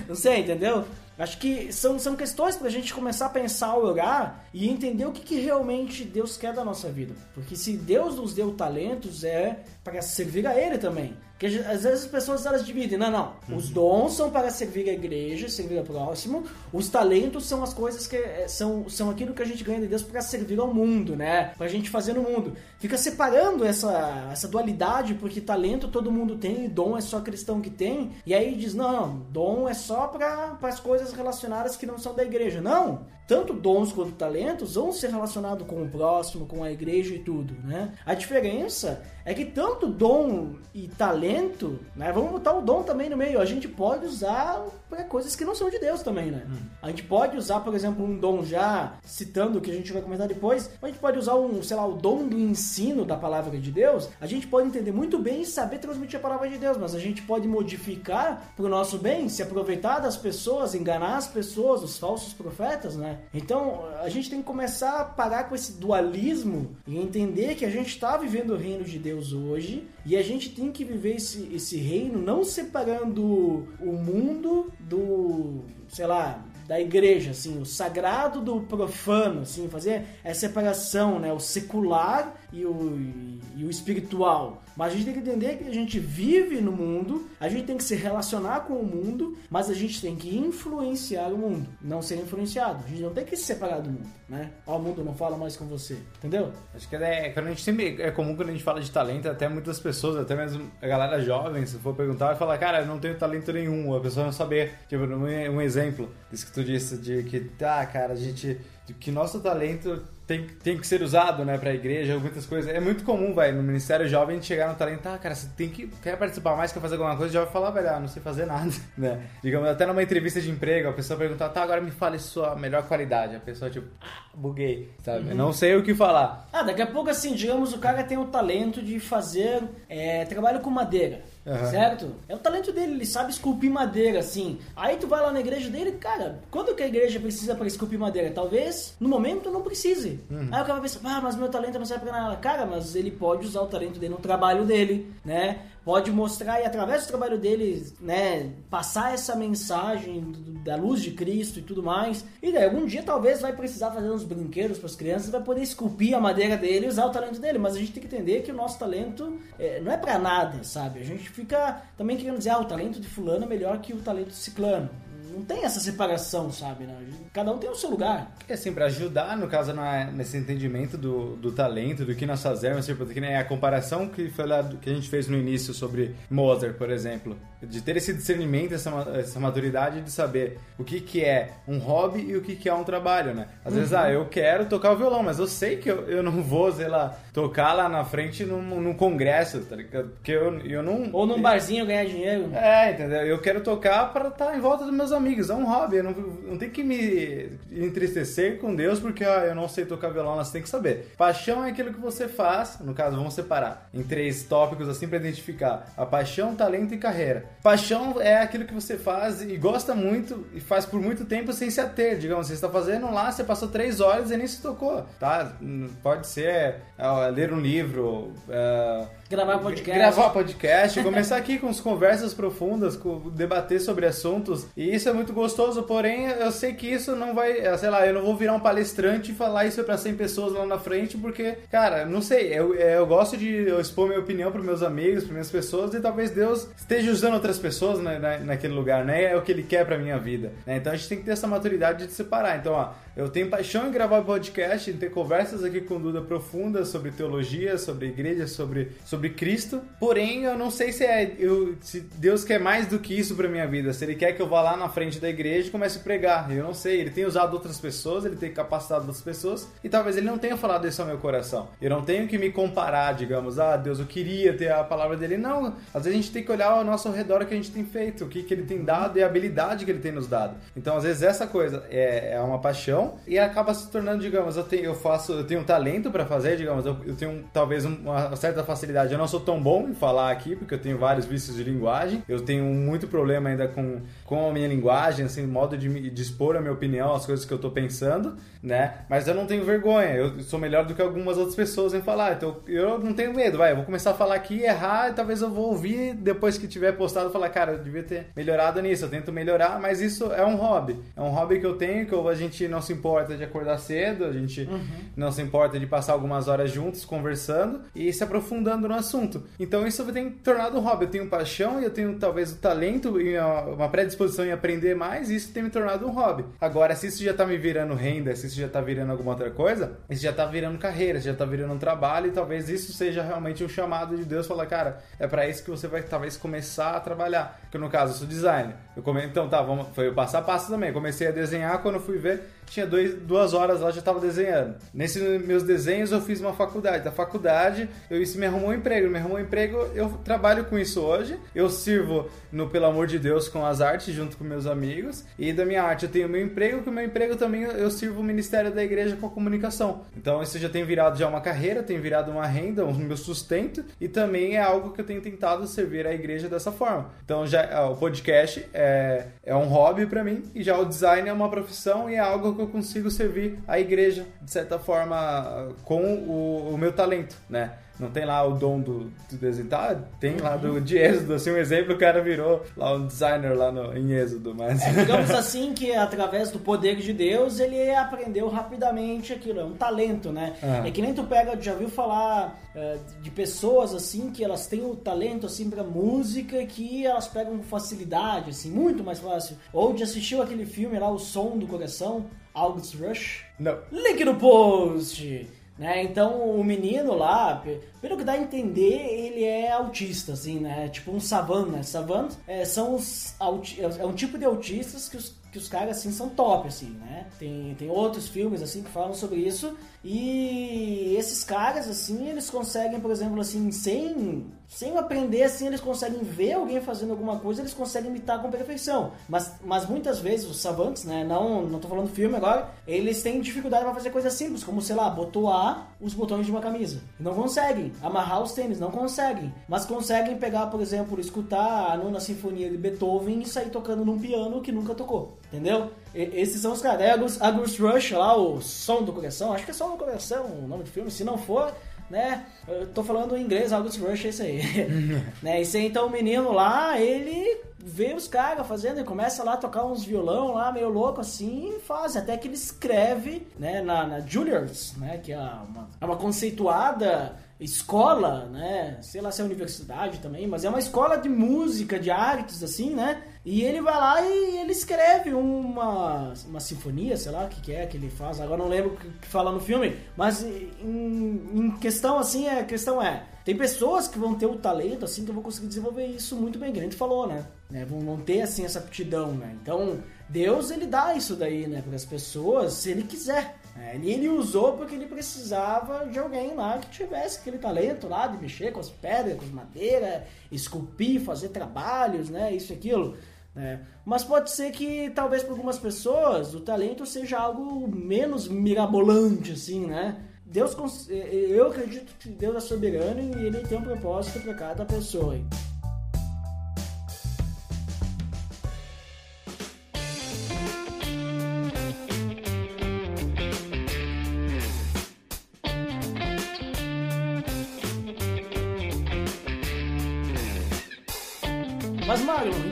[0.07, 0.83] não sei, entendeu?
[1.17, 5.11] Acho que são, são questões para a gente começar a pensar, orar e entender o
[5.11, 7.13] que, que realmente Deus quer da nossa vida.
[7.35, 11.15] Porque se Deus nos deu talentos, é para servir a Ele também.
[11.43, 12.97] Porque às vezes as pessoas elas dividem.
[12.97, 13.33] Não, não.
[13.49, 13.57] Uhum.
[13.57, 16.45] Os dons são para servir a igreja, servir ao próximo.
[16.71, 19.87] Os talentos são as coisas que eh, são, são aquilo que a gente ganha de
[19.87, 21.51] Deus para servir ao mundo, né?
[21.57, 22.53] Pra gente fazer no mundo.
[22.79, 27.59] Fica separando essa, essa dualidade, porque talento todo mundo tem, e dom é só cristão
[27.59, 28.11] que tem.
[28.25, 32.15] E aí diz: não, não dom é só para as coisas relacionadas que não são
[32.15, 32.61] da igreja.
[32.61, 37.19] Não tanto dons quanto talentos vão ser relacionados com o próximo, com a igreja e
[37.19, 37.93] tudo, né?
[38.05, 42.11] A diferença é que tanto dom e talento, né?
[42.11, 43.39] Vamos botar o dom também no meio.
[43.39, 46.43] A gente pode usar para coisas que não são de Deus também, né?
[46.49, 46.57] Hum.
[46.81, 50.01] A gente pode usar, por exemplo, um dom já citando o que a gente vai
[50.01, 50.69] comentar depois.
[50.81, 54.09] A gente pode usar um, sei lá, o dom do ensino da palavra de Deus.
[54.19, 56.99] A gente pode entender muito bem e saber transmitir a palavra de Deus, mas a
[56.99, 61.97] gente pode modificar para o nosso bem, se aproveitar das pessoas, enganar as pessoas, os
[61.97, 63.19] falsos profetas, né?
[63.33, 67.69] Então a gente tem que começar a parar com esse dualismo e entender que a
[67.69, 71.49] gente está vivendo o reino de Deus hoje e a gente tem que viver esse,
[71.53, 78.61] esse reino não separando o mundo do, sei lá, da igreja, assim, o sagrado do
[78.61, 84.61] profano, assim, fazer essa separação, né, o secular e o e o espiritual.
[84.75, 87.77] Mas a gente tem que entender que a gente vive no mundo, a gente tem
[87.77, 92.01] que se relacionar com o mundo, mas a gente tem que influenciar o mundo, não
[92.01, 92.83] ser influenciado.
[92.83, 94.51] A gente não tem que se separar do mundo, né?
[94.65, 96.51] Ó, o mundo não fala mais com você, entendeu?
[96.73, 99.29] Acho que é, quando a gente sempre, é comum quando a gente fala de talento,
[99.29, 102.87] até muitas pessoas, até mesmo a galera jovem, se for perguntar, vai falar, cara, eu
[102.87, 104.73] não tenho talento nenhum, a pessoa não saber.
[104.89, 108.59] Tipo, um, exemplo, isso que tu disse, de que, tá, cara, a gente,
[108.99, 112.73] que nosso talento tem, tem que ser usado, né, pra igreja, muitas coisas.
[112.73, 115.47] É muito comum, velho, no Ministério Jovem, a gente chegar no talento, ah, cara, você
[115.57, 118.07] tem que, quer participar mais, quer fazer alguma coisa, já vai falar, velho, ah, não
[118.07, 119.21] sei fazer nada, né.
[119.43, 122.83] Digamos, até numa entrevista de emprego, a pessoa pergunta, tá, agora me fale sua melhor
[122.87, 123.35] qualidade.
[123.35, 125.35] A pessoa, tipo, ah, buguei, sabe, Uhum.
[125.35, 126.47] não sei o que falar.
[126.53, 130.59] Ah, daqui a pouco, assim, digamos, o cara tem o talento de fazer é, trabalho
[130.61, 131.21] com madeira.
[131.45, 131.69] Aham.
[131.69, 132.15] Certo?
[132.27, 134.59] É o talento dele, ele sabe esculpir madeira, assim.
[134.75, 137.99] Aí tu vai lá na igreja dele, cara, quando que a igreja precisa para esculpir
[137.99, 138.31] madeira?
[138.31, 140.21] Talvez no momento não precise.
[140.31, 142.35] Aí o cara vai pensar, ah, mas meu talento não serve pra nada.
[142.37, 145.59] Cara, mas ele pode usar o talento dele no trabalho dele, né?
[145.83, 150.31] Pode mostrar e através do trabalho dele, né, passar essa mensagem
[150.63, 152.23] da luz de Cristo e tudo mais.
[152.41, 155.61] E daí algum dia talvez vai precisar fazer uns brinquedos para as crianças, vai poder
[155.61, 157.57] esculpir a madeira dele e usar o talento dele.
[157.57, 160.63] Mas a gente tem que entender que o nosso talento é, não é pra nada,
[160.63, 161.01] sabe?
[161.01, 163.97] A gente fica também querendo dizer, ah, o talento de fulano é melhor que o
[163.97, 164.89] talento de ciclano.
[165.33, 166.83] Não tem essa separação, sabe?
[166.85, 166.95] né?
[167.33, 168.31] Cada um tem o seu lugar.
[168.47, 172.85] É pra ajudar, no caso, na- nesse entendimento do, do talento, do que nós fazemos,
[172.85, 176.15] tipo, que nem a comparação que, foi lá, que a gente fez no início sobre
[176.29, 177.35] Mozart, por exemplo.
[177.67, 182.21] De ter esse discernimento, essa, essa maturidade de saber o que, que é um hobby
[182.21, 183.47] e o que, que é um trabalho, né?
[183.63, 186.41] Às vezes, ah, eu quero tocar o violão, mas eu sei que eu, eu não
[186.41, 190.09] vou, sei lá, tocar lá na frente num, num congresso, tá ligado?
[190.09, 191.09] Porque eu, eu não...
[191.11, 192.49] Ou num barzinho ganhar dinheiro.
[192.53, 193.21] É, entendeu?
[193.21, 195.49] Eu quero tocar para estar em volta dos meus amigos.
[195.49, 195.97] É um hobby.
[195.97, 200.09] Eu não, não tem que me entristecer com Deus porque ah, eu não sei tocar
[200.09, 200.35] violão.
[200.35, 201.11] Mas tem que saber.
[201.17, 202.79] Paixão é aquilo que você faz.
[202.79, 207.45] No caso, vamos separar em três tópicos assim para identificar: a paixão, talento e carreira.
[207.61, 211.69] Paixão é aquilo que você faz e gosta muito e faz por muito tempo sem
[211.69, 212.17] se ater.
[212.17, 215.53] Digamos, você está fazendo lá, você passou três horas e nem se tocou, tá?
[216.01, 218.33] Pode ser ah, ler um livro.
[218.49, 219.99] ah, Gravar podcast.
[219.99, 224.67] Gravar podcast, começar aqui com as conversas profundas, com, debater sobre assuntos.
[224.77, 228.05] E isso é muito gostoso, porém eu sei que isso não vai, eh, sei lá,
[228.05, 231.17] eu não vou virar um palestrante e falar isso pra 100 pessoas lá na frente,
[231.17, 234.83] porque, cara, não sei, eu, eh, eu gosto de eu expor minha opinião pros meus
[234.83, 239.03] amigos, pras minhas pessoas, e talvez Deus esteja usando outras pessoas na, na- naquele lugar,
[239.03, 239.23] né?
[239.25, 240.53] É o que Ele quer pra minha vida.
[240.65, 240.77] né?
[240.77, 242.57] Então a gente tem que ter essa maturidade de separar.
[242.57, 246.87] Então, ó, eu tenho paixão em gravar podcast, em ter conversas aqui com Duda profundas
[246.87, 249.81] sobre teologia, sobre igreja, sobre, sobre Cristo.
[249.99, 253.47] Porém, eu não sei se, é, eu, se Deus quer mais do que isso pra
[253.49, 253.91] minha vida.
[253.93, 256.49] Se Ele quer que eu vá lá na frente da igreja e comece a pregar.
[256.51, 257.01] Eu não sei.
[257.01, 260.55] Ele tem usado outras pessoas, ele tem capacitado outras pessoas e talvez ele não tenha
[260.57, 261.69] falado isso ao meu coração.
[261.81, 265.37] Eu não tenho que me comparar, digamos, ah, Deus, eu queria ter a palavra dele.
[265.37, 265.75] Não.
[265.93, 267.83] Às vezes a gente tem que olhar ao nosso redor o que a gente tem
[267.83, 270.55] feito, o que, que ele tem dado e a habilidade que ele tem nos dado.
[270.75, 274.63] Então, às vezes, essa coisa é, é uma paixão e acaba se tornando, digamos, eu,
[274.63, 277.95] tenho, eu faço, eu tenho um talento pra fazer, digamos, eu, eu tenho talvez um-
[278.03, 279.11] uma certa facilidade.
[279.13, 282.23] Eu não sou tão bom em falar aqui, porque eu tenho vários vícios de linguagem.
[282.27, 286.55] Eu tenho muito problema ainda com, com a minha linguagem, assim, modo de, de expor
[286.55, 288.95] a minha opinião, as coisas que eu tô pensando, né?
[289.09, 290.09] Mas eu não tenho vergonha.
[290.15, 292.33] Eu sou melhor do que algumas outras pessoas em falar.
[292.33, 293.71] Então, eu não tenho medo, vai.
[293.71, 296.91] Eu vou começar a falar aqui, errar, e talvez eu vou ouvir depois que tiver
[296.93, 299.05] postado falar, cara, eu devia ter melhorado nisso.
[299.05, 300.97] Eu tento melhorar, mas isso é um hobby.
[301.15, 303.77] É um hobby que eu tenho, que eu- a gente não se importa de acordar
[303.77, 304.67] cedo, a gente
[305.15, 309.43] não se importa de passar algumas horas juntos conversando e se aprofundando no assunto.
[309.59, 311.05] Então isso tem tornado um hobby.
[311.05, 315.29] Eu tenho paixão e eu tenho talvez o talento e uma predisposição em aprender mais,
[315.29, 316.45] e isso tem me tornado um hobby.
[316.59, 319.49] Agora, se isso já tá me virando renda, se isso já tá virando alguma outra
[319.51, 323.21] coisa, isso já tá virando carreira, já tá virando um trabalho, e talvez isso seja
[323.23, 326.91] realmente um chamado de Deus falar, cara, é para isso que você vai talvez começar
[326.95, 327.59] a trabalhar.
[327.69, 328.75] Que no caso, eu sou designer.
[328.95, 329.25] Eu come...
[329.25, 329.87] Então tá, vamos...
[329.93, 330.91] foi o passo a passo também.
[330.91, 334.75] Comecei a desenhar, quando fui ver, tinha dois, duas horas lá, já tava desenhando.
[334.93, 337.03] Nesses meus desenhos eu fiz uma faculdade.
[337.03, 339.09] Da faculdade, eu, isso me arrumou um emprego.
[339.09, 341.37] Me arrumou um emprego, eu trabalho com isso hoje.
[341.53, 345.23] Eu sirvo no Pelo Amor de Deus com as artes junto com meus amigos.
[345.37, 348.21] E da minha arte eu tenho meu emprego, que o meu emprego também eu sirvo
[348.21, 350.01] o Ministério da Igreja com a comunicação.
[350.17, 353.85] Então isso já tem virado já uma carreira, tem virado uma renda, o meu sustento.
[354.01, 357.11] E também é algo que eu tenho tentado servir a igreja dessa forma.
[357.23, 361.29] Então já ah, o podcast é, é um hobby para mim e já o design
[361.29, 365.73] é uma profissão e é algo que eu consigo servir a igreja de certa forma
[365.83, 367.73] com o, o meu talento, né?
[367.99, 369.67] Não tem lá o dom do, do desenho.
[369.67, 373.55] Tá, tem lá do, de Êxodo, assim, um exemplo, o cara virou lá um designer
[373.55, 374.81] lá no, em Êxodo, mas...
[374.81, 379.73] É, digamos assim que através do poder de Deus ele aprendeu rapidamente aquilo, é um
[379.73, 380.55] talento, né?
[380.61, 380.87] Ah.
[380.87, 384.83] É que nem tu pega, já viu falar é, de pessoas assim que elas têm
[384.83, 389.55] o talento assim pra música que elas pegam com facilidade, assim, muito mais fácil.
[389.71, 393.45] Ou de assistiu aquele filme lá, O Som do Coração, August Rush.
[393.59, 393.77] Não.
[393.91, 395.47] Link no post!
[395.83, 396.01] Né?
[396.01, 400.87] Então o menino lá, pe- pelo que dá a entender, ele é autista, assim, né?
[400.87, 401.83] Tipo um savant, né?
[401.83, 405.97] Savant é, são os auti- é um tipo de autistas que os, que os caras
[405.97, 407.25] assim são top, assim, né?
[407.37, 409.77] Tem, tem outros filmes assim que falam sobre isso.
[410.03, 416.19] E esses caras, assim, eles conseguem, por exemplo, assim, sem, sem aprender, assim, eles conseguem
[416.23, 419.11] ver alguém fazendo alguma coisa, eles conseguem imitar com perfeição.
[419.29, 423.39] Mas, mas muitas vezes os savantes, né, não, não tô falando filme agora, eles têm
[423.39, 427.01] dificuldade para fazer coisas simples, como, sei lá, botoar os botões de uma camisa.
[427.17, 427.93] Não conseguem.
[428.01, 429.53] Amarrar os tênis, não conseguem.
[429.69, 434.19] Mas conseguem pegar, por exemplo, escutar a nona sinfonia de Beethoven e sair tocando num
[434.19, 435.37] piano que nunca tocou.
[435.47, 435.91] Entendeu?
[436.13, 437.01] Esses são os caras.
[437.01, 440.45] Aí August, August Rush lá, o Som do Coração, acho que é Som do Coração
[440.45, 441.73] o nome do filme, se não for,
[442.09, 442.45] né?
[442.67, 444.61] Eu tô falando em inglês, August Rush é isso aí.
[445.41, 445.61] né?
[445.61, 449.57] Isso aí, então o menino lá, ele vê os caras fazendo e começa lá a
[449.57, 452.15] tocar uns violão lá, meio louco assim, e faz.
[452.15, 455.17] Até que ele escreve, né, na, na Juilliard, né?
[455.17, 458.97] Que é uma, é uma conceituada escola, né?
[459.01, 462.93] Sei lá se é universidade também, mas é uma escola de música, de artes, assim,
[462.93, 463.21] né?
[463.45, 467.73] E ele vai lá e ele escreve uma, uma sinfonia, sei lá o que, que
[467.73, 471.71] é que ele faz, agora não lembro o que fala no filme, mas em, em
[471.71, 475.43] questão assim, a questão é, tem pessoas que vão ter o talento, assim, que vão
[475.43, 477.45] conseguir desenvolver isso muito bem, a gente falou, né?
[477.69, 477.83] né?
[477.83, 479.53] Vão, vão ter, assim, essa aptidão, né?
[479.61, 483.57] Então, Deus, ele dá isso daí, né, para as pessoas, se ele quiser.
[483.75, 483.99] né?
[484.01, 488.37] E ele usou porque ele precisava de alguém lá que tivesse aquele talento lá de
[488.37, 492.53] mexer com as pedras, com as madeiras, esculpir, fazer trabalhos, né?
[492.53, 493.17] Isso e aquilo.
[493.55, 493.81] Né?
[494.03, 499.85] Mas pode ser que talvez para algumas pessoas o talento seja algo menos mirabolante, assim,
[499.85, 500.17] né?
[500.45, 500.75] Deus,
[501.09, 505.35] eu acredito que Deus é soberano e ele tem um propósito para cada pessoa.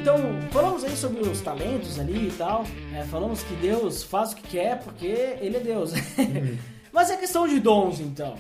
[0.01, 0.17] Então
[0.51, 2.63] falamos aí sobre os talentos ali e tal.
[2.91, 3.07] né?
[3.09, 5.93] falamos que Deus faz o que quer porque Ele é Deus.
[6.91, 8.35] Mas é questão de dons, então.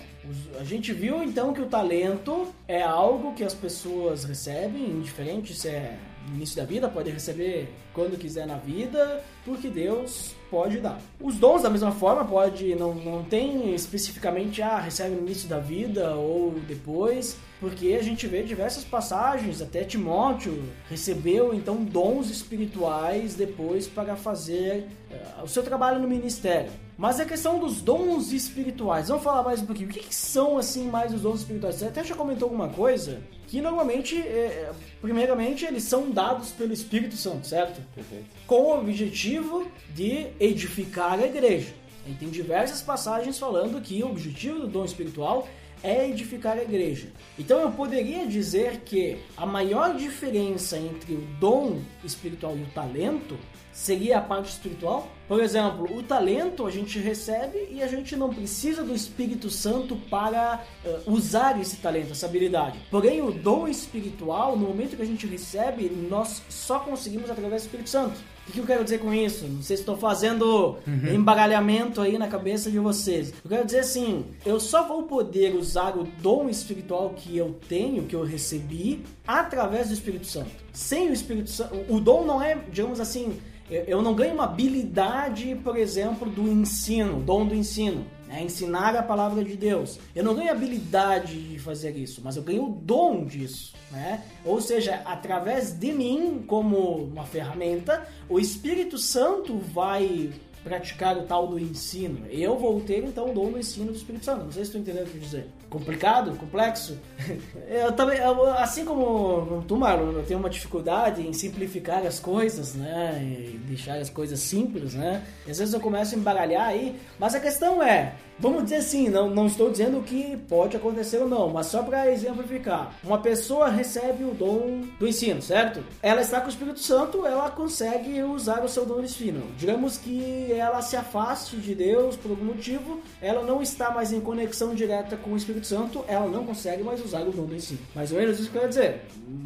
[0.59, 5.69] A gente viu então que o talento é algo que as pessoas recebem, indiferente se
[5.69, 10.99] é no início da vida, pode receber quando quiser na vida, porque Deus pode dar.
[11.19, 15.57] Os dons, da mesma forma, pode não, não tem especificamente, ah, recebe no início da
[15.57, 23.35] vida ou depois, porque a gente vê diversas passagens, até Timóteo recebeu então dons espirituais
[23.35, 26.71] depois para fazer eh, o seu trabalho no ministério.
[26.97, 29.89] Mas a questão dos dons espirituais, vamos falar mais um pouquinho.
[29.89, 31.75] O que, que são assim mais os dons espirituais?
[31.75, 37.15] Você até já comentou alguma coisa que normalmente, eh, primeiramente, eles são dados pelo Espírito
[37.15, 37.79] Santo, certo?
[37.93, 38.25] Perfeito.
[38.47, 41.75] com o objetivo de edificar a igreja.
[42.07, 45.47] E tem diversas passagens falando que o objetivo do dom espiritual
[45.83, 47.09] é edificar a igreja.
[47.37, 53.37] Então eu poderia dizer que a maior diferença entre o dom espiritual e o talento
[53.71, 55.07] seria a parte espiritual.
[55.27, 59.95] Por exemplo, o talento a gente recebe e a gente não precisa do Espírito Santo
[60.09, 62.77] para eh, usar esse talento, essa habilidade.
[62.91, 67.65] Porém, o dom espiritual, no momento que a gente recebe, nós só conseguimos através do
[67.65, 68.19] Espírito Santo.
[68.51, 69.45] O que eu quero dizer com isso?
[69.47, 70.75] Não sei se estou fazendo
[71.15, 73.33] embaralhamento aí na cabeça de vocês.
[73.45, 78.03] Eu quero dizer assim, eu só vou poder usar o dom espiritual que eu tenho,
[78.03, 80.51] que eu recebi, através do Espírito Santo.
[80.73, 84.43] Sem o Espírito Santo, o dom não é, digamos assim, eu- eu não ganho uma
[84.43, 88.05] habilidade, por exemplo, do ensino, dom do ensino.
[88.31, 88.41] Né?
[88.41, 89.99] ensinar a palavra de Deus.
[90.15, 93.73] Eu não ganho habilidade de fazer isso, mas eu ganho o dom disso.
[93.91, 94.23] Né?
[94.45, 100.31] Ou seja, através de mim, como uma ferramenta, o Espírito Santo vai
[100.63, 102.25] praticar o tal do ensino.
[102.29, 104.45] Eu vou ter então o dom do ensino do Espírito Santo.
[104.45, 105.47] Não sei se tu entendeu o que eu dizer.
[105.69, 106.35] Complicado?
[106.37, 106.97] Complexo?
[107.69, 112.75] Eu também, eu- assim como tu, Marlon, eu tenho uma dificuldade em simplificar as coisas,
[112.75, 113.17] né?
[113.23, 115.23] E deixar as coisas simples, né?
[115.47, 119.07] E às vezes eu começo a embaralhar aí, mas a questão é, vamos dizer assim,
[119.07, 122.93] não, não estou dizendo que pode acontecer ou não, mas só para exemplificar.
[123.03, 125.81] Uma pessoa recebe o dom do ensino, certo?
[126.03, 129.43] Ela está com o Espírito Santo, ela consegue usar o seu dom do ensino.
[129.57, 134.11] Digamos que que ela se afaste de Deus por algum motivo, ela não está mais
[134.11, 137.55] em conexão direta com o Espírito Santo, ela não consegue mais usar o dom do
[137.55, 137.79] ensino.
[137.95, 139.01] Mais ou menos isso que eu quero dizer.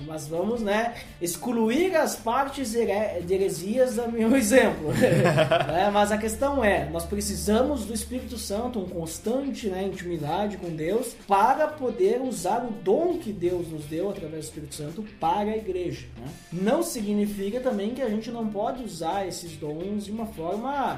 [0.07, 4.91] Mas vamos, né, excluir as partes de heresias do meu exemplo.
[5.67, 5.91] né?
[5.93, 11.15] Mas a questão é, nós precisamos do Espírito Santo, um constante né, intimidade com Deus,
[11.27, 15.57] para poder usar o dom que Deus nos deu através do Espírito Santo para a
[15.57, 16.07] igreja.
[16.17, 16.27] né?
[16.51, 20.94] Não significa também que a gente não pode usar esses dons de uma forma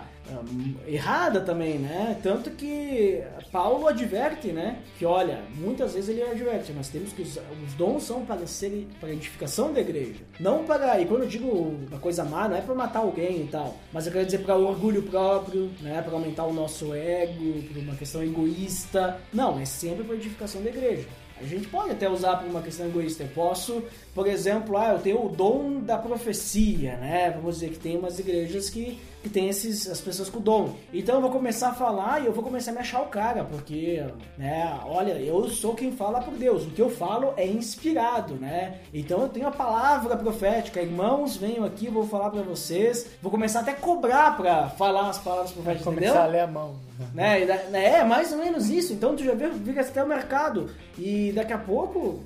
[0.87, 2.17] errada também, né?
[2.21, 4.79] Tanto que Paulo adverte, né?
[4.97, 8.87] Que olha, muitas vezes ele adverte, nós temos que usar, os dons são para ser
[8.99, 12.61] para edificação da igreja, não para e quando eu digo uma coisa má, não é
[12.61, 16.01] para matar alguém e tal, mas eu quero dizer para orgulho próprio, né?
[16.01, 20.69] Para aumentar o nosso ego, por uma questão egoísta, não, é sempre para edificação da
[20.69, 21.07] igreja.
[21.39, 23.23] A gente pode até usar por uma questão egoísta.
[23.23, 27.31] Eu posso, por exemplo, ah, eu tenho o dom da profecia, né?
[27.35, 30.73] Vamos dizer que tem umas igrejas que, que tem esses, as pessoas com dom.
[30.93, 33.43] Então eu vou começar a falar e eu vou começar a me achar o cara,
[33.43, 34.03] porque,
[34.37, 36.63] né, olha, eu sou quem fala por Deus.
[36.63, 38.79] O que eu falo é inspirado, né?
[38.93, 40.81] Então eu tenho a palavra profética.
[40.81, 43.07] Irmãos, venham aqui, vou falar pra vocês.
[43.21, 46.13] Vou começar até a cobrar pra falar as palavras proféticas, entendeu?
[46.13, 46.75] Começar a ler a mão.
[47.13, 47.45] né?
[47.45, 48.93] Da- É, mais ou menos isso.
[48.93, 50.69] Então tu já vê, fica até o mercado.
[50.97, 52.23] E daqui a pouco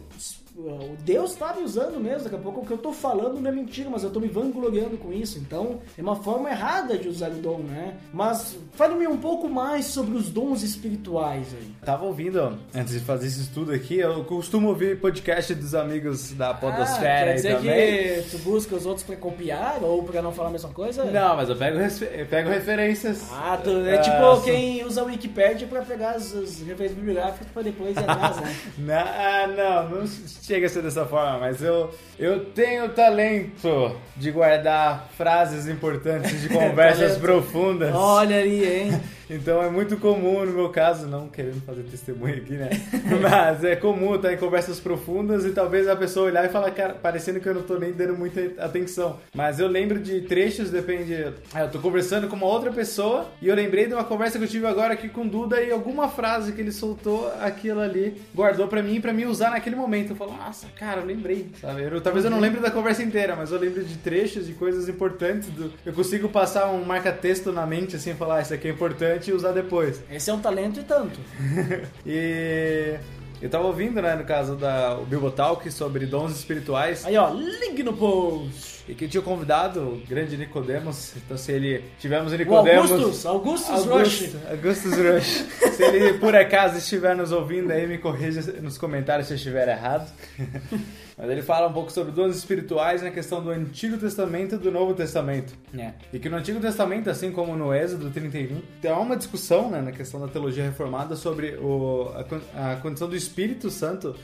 [0.67, 2.23] o Deus tá me usando mesmo.
[2.23, 4.27] Daqui a pouco o que eu tô falando não é mentira, mas eu tô me
[4.27, 5.39] vangloriando com isso.
[5.39, 7.95] Então é uma forma errada de usar o dom, né?
[8.13, 11.71] Mas fale-me um pouco mais sobre os dons espirituais aí.
[11.85, 16.51] Tava ouvindo, antes de fazer esse estudo aqui, eu costumo ouvir podcast dos amigos da
[16.51, 18.23] Ah, Podosfera quer aí dizer também.
[18.23, 21.05] que tu busca os outros pra copiar ou pra não falar a mesma coisa?
[21.05, 23.27] Não, mas eu pego, eu pego referências.
[23.31, 26.93] Ah, tu, é Ah, tipo são- quem usa o Wikipedia pra pegar as, as referências
[26.97, 28.55] bibliográficas pra depois ir atrás, né?
[28.77, 29.47] Não, ah,
[29.89, 30.07] não, não
[30.51, 36.49] chega a ser dessa forma, mas eu, eu tenho talento de guardar frases importantes de
[36.53, 37.95] conversas profundas.
[37.95, 39.01] Olha ali, hein?
[39.33, 42.69] Então é muito comum no meu caso, não querendo fazer testemunho aqui, né?
[43.21, 46.93] Mas é comum estar em conversas profundas e talvez a pessoa olhar e falar, cara,
[46.95, 49.19] parecendo que eu não tô nem dando muita atenção.
[49.33, 51.31] Mas eu lembro de trechos, depende.
[51.53, 54.43] Ah, eu tô conversando com uma outra pessoa e eu lembrei de uma conversa que
[54.43, 58.21] eu tive agora aqui com o Duda e alguma frase que ele soltou, aquilo ali,
[58.35, 60.09] guardou pra mim, pra mim usar naquele momento.
[60.09, 61.83] Eu falo, nossa, cara, eu lembrei, sabe?
[61.83, 64.89] Eu- talvez eu não lembre da conversa inteira, mas eu lembro de trechos e coisas
[64.89, 65.47] importantes.
[65.49, 65.71] Do...
[65.85, 69.33] Eu consigo passar um marca-texto na mente, assim, falar, ah, isso aqui é importante e
[69.33, 70.01] usar depois.
[70.11, 71.19] Esse é um talento e tanto.
[72.05, 72.97] E
[73.41, 77.81] eu tava ouvindo, né, no caso da o Bibotalk sobre dons espirituais, Aí, ó, link
[77.83, 78.80] no post.
[78.87, 81.13] E que tinha convidado o grande Nicodemos.
[81.17, 82.91] Então, se ele tivermos o O Nicodemos.
[82.91, 84.35] Augustus, Augustus Rush.
[84.49, 85.45] Augustus Rush.
[85.75, 89.67] se ele por acaso estiver nos ouvindo aí, me corrija nos comentários se eu estiver
[89.67, 90.11] errado.
[91.21, 94.71] Mas ele fala um pouco sobre dons espirituais na questão do Antigo Testamento e do
[94.71, 95.53] Novo Testamento.
[95.77, 95.91] É.
[96.11, 99.91] E que no Antigo Testamento, assim como no Êxodo 31, tem uma discussão né, na
[99.91, 102.11] questão da teologia reformada sobre o,
[102.55, 104.15] a, a condição do Espírito Santo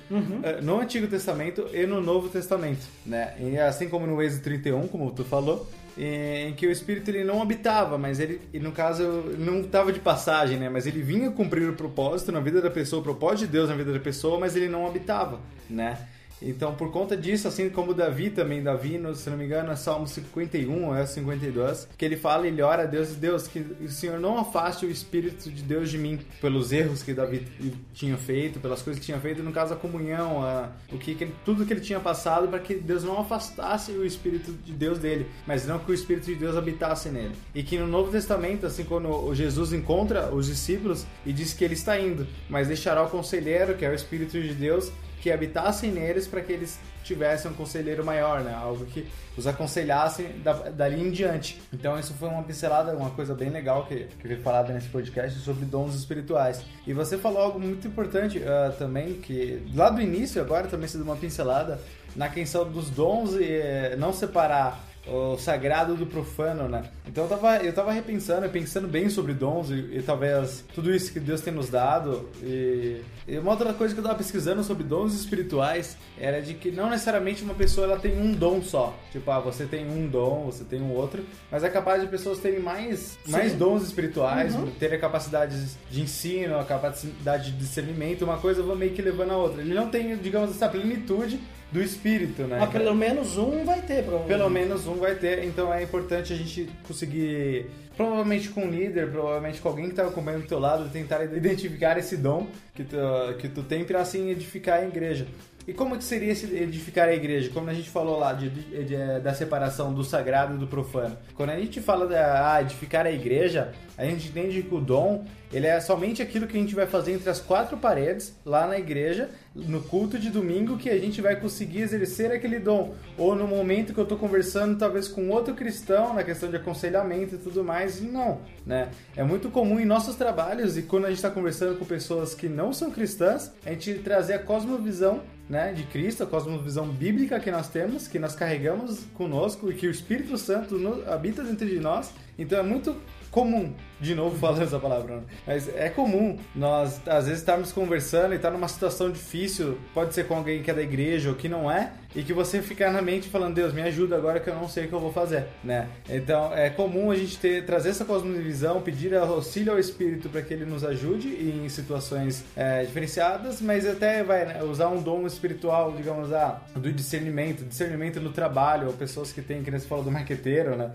[0.43, 2.87] eh, no Antigo Testamento e no Novo Testamento.
[3.05, 3.35] Né?
[3.39, 7.41] E assim como no Êxodo 31, como tu falou, em que o Espírito ele não
[7.41, 9.03] habitava, mas ele, no caso,
[9.37, 10.69] não estava de passagem, né?
[10.69, 13.75] Mas ele vinha cumprir o propósito na vida da pessoa, o propósito de Deus na
[13.75, 15.97] vida da pessoa, mas ele não habitava, né?
[16.41, 19.75] Então, por conta disso, assim como Davi também, Davi, no, se não me engano, é
[19.75, 23.89] Salmo 51 ou é 52, que ele fala, ele ora a Deus, Deus, que o
[23.89, 27.45] Senhor não afaste o Espírito de Deus de mim, pelos erros que Davi
[27.93, 31.23] tinha feito, pelas coisas que tinha feito, no caso a comunhão, a, o que, que
[31.23, 34.99] ele- tudo que ele tinha passado, para que Deus não afastasse o Espírito de Deus
[34.99, 37.33] dele, mas não que o Espírito de Deus habitasse nele.
[37.55, 41.73] E que no Novo Testamento, assim, quando Jesus encontra os discípulos e diz que ele
[41.73, 44.91] está indo, mas deixará o conselheiro, que é o Espírito de Deus,
[45.27, 48.53] que habitassem neles para que eles tivessem um conselheiro maior, né?
[48.53, 51.61] Algo que os aconselhasse da, dali em diante.
[51.73, 55.37] Então isso foi uma pincelada, uma coisa bem legal que, que veio falada nesse podcast
[55.39, 56.61] sobre dons espirituais.
[56.85, 60.95] E você falou algo muito importante ah, também, que lá do início agora também se
[60.95, 61.77] deu uma pincelada
[62.15, 66.83] na questão dos dons e eh, não separar o sagrado do profano, né?
[67.07, 71.11] Então eu tava, eu tava repensando, pensando bem sobre dons e, e talvez tudo isso
[71.11, 72.29] que Deus tem nos dado.
[72.43, 76.71] E, e uma outra coisa que eu tava pesquisando sobre dons espirituais era de que
[76.71, 78.95] não necessariamente uma pessoa ela tem um dom só.
[79.11, 82.39] Tipo, ah, você tem um dom, você tem um outro, mas é capaz de pessoas
[82.39, 88.61] terem mais, mais dons espirituais, terem capacidades de ensino, a capacidade de discernimento, uma coisa
[88.61, 89.61] vai meio que levando a outra.
[89.61, 91.39] Ele não tem, digamos, essa plenitude
[91.71, 92.57] do espírito, né?
[92.59, 94.37] Mas pelo menos um vai ter, provavelmente.
[94.37, 99.11] Pelo menos um vai ter, então é importante a gente conseguir, provavelmente com um líder,
[99.11, 102.97] provavelmente com alguém que está acompanhando do teu lado, tentar identificar esse dom que tu,
[103.39, 105.27] que tu tem para assim edificar a igreja.
[105.67, 107.49] E como que seria esse edificar a igreja?
[107.53, 111.17] Como a gente falou lá de, de- de- da separação do sagrado e do profano.
[111.35, 115.25] Quando a gente fala da ah, edificar a igreja, a gente entende que o dom
[115.51, 118.77] ele é somente aquilo que a gente vai fazer entre as quatro paredes lá na
[118.77, 122.95] igreja, no culto de domingo, que a gente vai conseguir exercer aquele dom.
[123.17, 127.35] Ou no momento que eu estou conversando, talvez com outro cristão, na questão de aconselhamento
[127.35, 128.01] e tudo mais.
[128.01, 128.89] Não, né?
[129.15, 132.47] É muito comum em nossos trabalhos e quando a gente está conversando com pessoas que
[132.49, 137.49] não são cristãs, a gente trazer a cosmovisão né, de Cristo, a cosmovisão bíblica que
[137.49, 140.77] nós temos, que nós carregamos conosco e que o Espírito Santo
[141.07, 142.11] habita dentro de nós.
[142.37, 142.95] Então é muito
[143.31, 145.23] comum, de novo falando essa palavra, né?
[145.45, 150.27] mas é comum nós às vezes estarmos conversando e estar numa situação difícil, pode ser
[150.27, 153.01] com alguém que é da igreja ou que não é, e que você ficar na
[153.01, 155.45] mente falando, Deus, me ajuda agora que eu não sei o que eu vou fazer,
[155.63, 155.87] né?
[156.09, 160.53] Então é comum a gente ter, trazer essa cosmovisão, pedir auxílio ao Espírito para que
[160.53, 165.93] ele nos ajude em situações é, diferenciadas, mas até vai né, usar um dom espiritual,
[165.95, 170.03] digamos, ah, do discernimento, discernimento no trabalho, ou pessoas que têm, que nem você falou
[170.03, 170.91] do marqueteiro, né?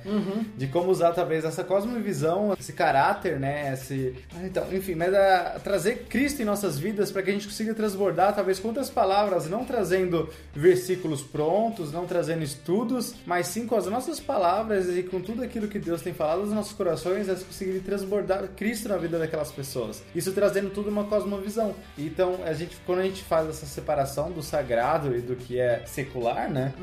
[0.56, 3.72] De como usar talvez essa cosmovisão, esse caráter, né?
[3.72, 7.46] Esse, ah, então, enfim, mas a, trazer Cristo em nossas vidas para que a gente
[7.46, 13.66] consiga transbordar, talvez com outras palavras, não trazendo versículos prontos, não trazendo estudos, mas sim
[13.66, 17.28] com as nossas palavras e com tudo aquilo que Deus tem falado nos nossos corações,
[17.28, 20.02] é conseguir transbordar Cristo na vida daquelas pessoas.
[20.14, 21.74] Isso trazendo tudo uma cosmovisão.
[21.96, 25.82] Então, a gente, quando a gente faz essa separação do sagrado e do que é
[25.86, 26.74] secular, né?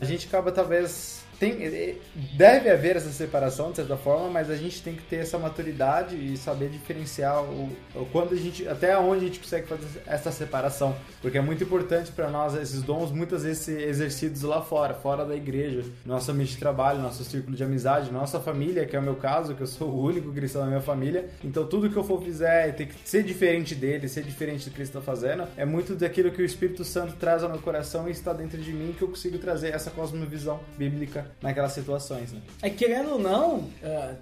[0.00, 1.96] A gente acaba talvez tem, eh,
[2.36, 6.16] deve haver essa separação de certa forma, mas a gente tem que ter essa maturidade
[6.16, 10.32] e saber diferenciar o, o quando a gente até onde a gente consegue fazer essa
[10.32, 15.24] separação, porque é muito importante para nós esses dons muitas vezes exercidos lá fora, fora
[15.24, 18.98] da igreja, no nosso ambiente de trabalho, nosso círculo de amizade, nossa família, que é
[18.98, 21.28] o meu caso, que eu sou o único cristão da minha família.
[21.44, 24.78] Então tudo que eu for fizer tem que ser diferente dele, ser diferente do que
[24.78, 25.46] ele está fazendo.
[25.56, 28.72] É muito daquilo que o Espírito Santo traz ao meu coração e está dentro de
[28.72, 32.40] mim que eu consigo trazer essa cosmovisão bíblica naquelas situações, né?
[32.62, 34.14] É querendo ou não, é,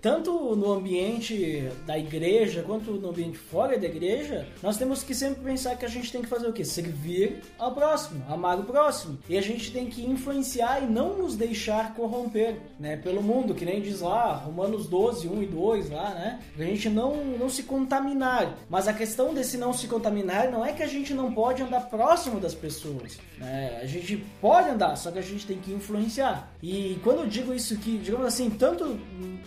[0.00, 5.42] tanto no ambiente da igreja quanto no ambiente fora da igreja, nós temos que sempre
[5.42, 6.64] pensar que a gente tem que fazer o quê?
[6.64, 9.18] Servir ao próximo, amar o próximo.
[9.28, 12.96] E a gente tem que influenciar e não nos deixar corromper, né?
[12.96, 16.40] Pelo mundo, que nem diz lá, Romanos 12, 1 e 2 lá, né?
[16.56, 18.56] Pra gente não, não se contaminar.
[18.68, 21.88] Mas a questão desse não se contaminar não é que a gente não pode andar
[21.88, 23.80] próximo das pessoas, né?
[23.82, 26.53] A gente pode andar, só que a gente tem que influenciar.
[26.64, 28.98] E quando eu digo isso que, digamos assim, tanto,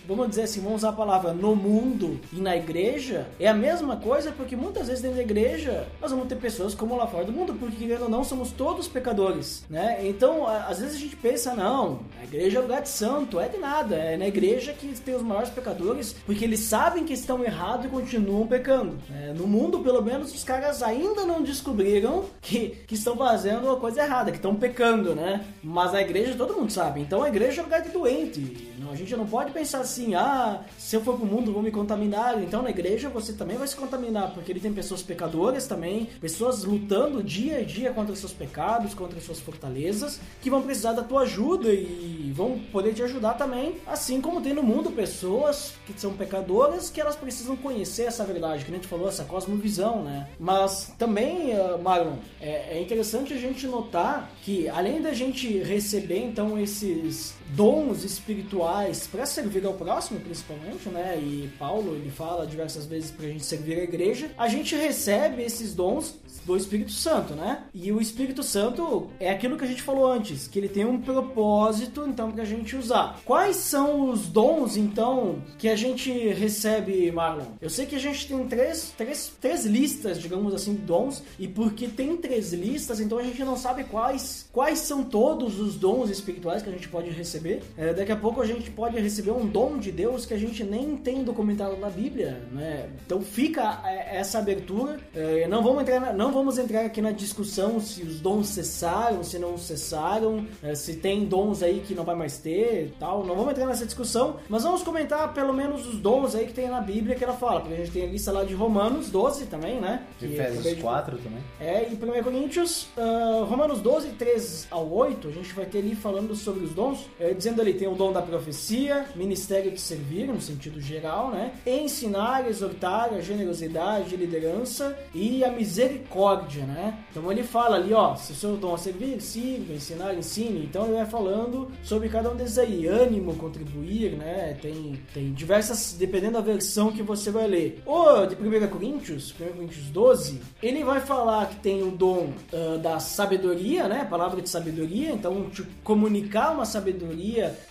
[0.07, 3.97] vamos dizer assim, vamos usar a palavra no mundo e na igreja, é a mesma
[3.97, 7.31] coisa porque muitas vezes dentro da igreja nós vamos ter pessoas como lá fora do
[7.31, 9.97] mundo, porque querendo ou não, somos todos pecadores, né?
[10.07, 13.57] Então, às vezes a gente pensa, não, a igreja é lugar de santo, é de
[13.57, 17.87] nada, é na igreja que tem os maiores pecadores, porque eles sabem que estão errados
[17.87, 18.95] e continuam pecando.
[19.09, 19.33] né?
[19.35, 24.03] No mundo, pelo menos, os caras ainda não descobriram que, que estão fazendo uma coisa
[24.03, 25.43] errada, que estão pecando, né?
[25.63, 27.06] Mas a igreja todo mundo sabe.
[27.07, 28.67] Então a igreja é lugar de doente.
[28.77, 31.71] Não, a gente não pode pensar assim, ah, se eu for pro mundo vou me
[31.71, 32.37] contaminar.
[32.43, 36.65] Então na igreja você também vai se contaminar, porque ele tem pessoas pecadoras também, pessoas
[36.65, 41.21] lutando dia a dia contra seus pecados, contra suas fortalezas, que vão precisar da tua
[41.21, 43.77] ajuda e vão poder te ajudar também.
[43.87, 48.65] Assim como tem no mundo pessoas que são pecadoras que elas precisam conhecer essa verdade,
[48.65, 50.27] que a gente falou, essa cosmovisão, né?
[50.37, 56.19] Mas também, eh, Marlon, é, é interessante a gente notar que além da gente receber
[56.19, 61.17] então esses dons espirituais para servir ao próximo, principalmente, né?
[61.17, 64.31] E Paulo ele fala diversas vezes para a gente servir a igreja.
[64.37, 67.63] A gente recebe esses dons do Espírito Santo, né?
[67.73, 70.99] E o Espírito Santo é aquilo que a gente falou antes, que ele tem um
[70.99, 73.19] propósito, então, pra gente usar.
[73.25, 77.45] Quais são os dons, então, que a gente recebe, Marlon?
[77.61, 81.47] Eu sei que a gente tem três, três, três listas, digamos assim, de dons, e
[81.47, 86.09] porque tem três listas, então a gente não sabe quais, quais são todos os dons
[86.09, 87.36] espirituais que a gente pode receber.
[87.77, 90.63] É, daqui a pouco a gente pode receber um dom de Deus que a gente
[90.63, 92.89] nem tem documentado na Bíblia, né?
[93.05, 94.99] Então fica é, essa abertura.
[95.15, 99.23] É, não vamos entrar na- não vamos entrar aqui na discussão se os dons cessaram,
[99.23, 103.25] se não cessaram, é, se tem dons aí que não vai mais ter e tal.
[103.25, 106.69] Não vamos entrar nessa discussão, mas vamos comentar pelo menos os dons aí que tem
[106.69, 107.61] na Bíblia que ela fala.
[107.61, 110.03] Porque a gente tem a lista lá de Romanos 12 também, né?
[110.17, 111.39] Acabei Efésios de- 4 também.
[111.59, 115.95] é, e 1 Coríntios, ah, Romanos 12, 3 ao 8, a gente vai ter ali
[115.95, 120.27] falando sobre os dons, é, dizendo ali, tem o dom da profecia, ministério de servir,
[120.27, 121.53] no sentido geral, né?
[121.65, 126.97] Ensinar, exortar a generosidade, liderança e a misericórdia, né?
[127.11, 130.65] Então ele fala ali, ó, se o seu dom é servir, sirva, ensinar, ensine.
[130.65, 134.57] Então ele vai falando sobre cada um desses aí, ânimo, contribuir, né?
[134.61, 137.81] Tem, tem diversas, dependendo da versão que você vai ler.
[137.85, 142.77] O de 1 Coríntios, 1 Coríntios 12, ele vai falar que tem o dom uh,
[142.77, 144.05] da sabedoria, né?
[144.05, 147.16] Palavra de sabedoria, então te comunicar uma sabedoria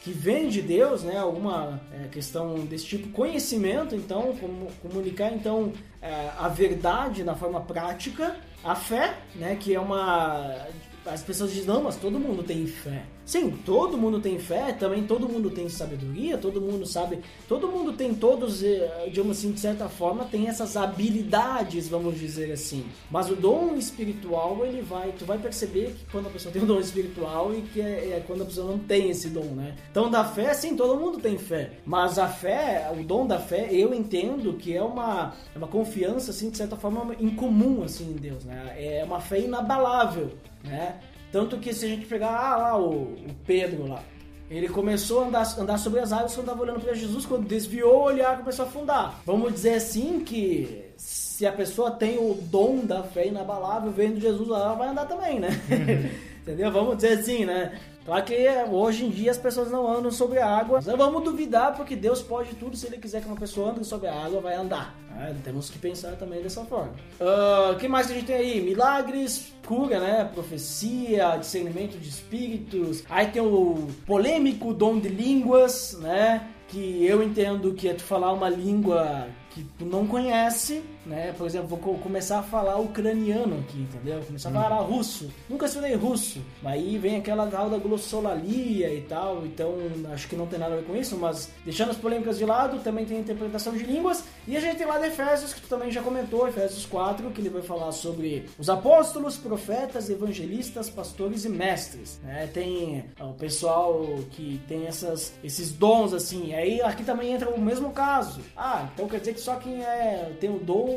[0.03, 1.19] que vem de Deus, né?
[1.19, 7.61] Alguma é, questão desse tipo, conhecimento, então, como, comunicar então é, a verdade na forma
[7.61, 9.57] prática, a fé, né?
[9.59, 10.67] Que é uma
[11.07, 13.05] as pessoas dizem, não, mas todo mundo tem fé.
[13.27, 17.93] Sim, todo mundo tem fé, também todo mundo tem sabedoria, todo mundo sabe, todo mundo
[17.93, 22.87] tem todos, eh, digamos assim, de certa forma, tem essas habilidades, vamos dizer assim.
[23.11, 26.67] Mas o dom espiritual, ele vai, tu vai perceber que quando a pessoa tem um
[26.67, 29.75] dom espiritual e que é, é quando a pessoa não tem esse dom, né?
[29.91, 31.73] Então, da fé, sim, todo mundo tem fé.
[31.85, 36.31] Mas a fé, o dom da fé, eu entendo que é uma, é uma confiança,
[36.31, 38.73] assim, de certa forma, incomum, assim, em Deus, né?
[38.79, 40.31] É uma fé inabalável
[40.67, 41.01] né?
[41.33, 44.03] Tanto que se a gente pegar ah, lá o, o Pedro lá,
[44.49, 47.97] ele começou a andar, andar sobre as águas quando estava olhando para Jesus, quando desviou
[47.97, 49.21] o olhar começou a afundar.
[49.27, 54.49] Vamos dizer assim que se a pessoa tem o dom da fé inabalável, vendo Jesus
[54.49, 55.49] lá, ela vai andar também, né?
[56.43, 56.71] Entendeu?
[56.71, 57.79] Vamos dizer assim, né?
[58.07, 58.35] Claro que
[58.71, 60.81] hoje em dia as pessoas não andam sobre a água.
[60.85, 62.77] Mas vamos duvidar porque Deus pode tudo.
[62.77, 64.95] Se Ele quiser que uma pessoa ande sobre a água, vai andar.
[65.11, 65.35] Né?
[65.43, 66.93] Temos que pensar também dessa forma.
[67.19, 68.61] O uh, que mais que a gente tem aí?
[68.61, 70.31] Milagres, cura, né?
[70.33, 73.03] Profecia, discernimento de espíritos.
[73.11, 76.49] Aí tem o polêmico dom de línguas, né?
[76.69, 81.35] Que eu entendo que é tu falar uma língua que tu não conhece, né?
[81.37, 84.21] Por exemplo, vou começar a falar ucraniano aqui, entendeu?
[84.27, 84.97] Começar a falar hum.
[84.97, 85.31] russo.
[85.49, 86.41] Nunca estudei russo.
[86.65, 89.75] Aí vem aquela tal da glossolalia e tal, então
[90.13, 92.81] acho que não tem nada a ver com isso, mas deixando as polêmicas de lado,
[92.81, 94.25] também tem interpretação de línguas.
[94.47, 97.41] E a gente tem lá de Efésios, que tu também já comentou, Efésios 4, que
[97.41, 102.21] ele vai falar sobre os apóstolos, profetas, evangelistas, pastores e mestres.
[102.23, 102.49] Né?
[102.53, 106.55] Tem o pessoal que tem essas, esses dons assim.
[106.55, 108.41] Aí aqui também entra o mesmo caso.
[108.57, 110.96] Ah, então quer dizer que só quem é, tem o dom,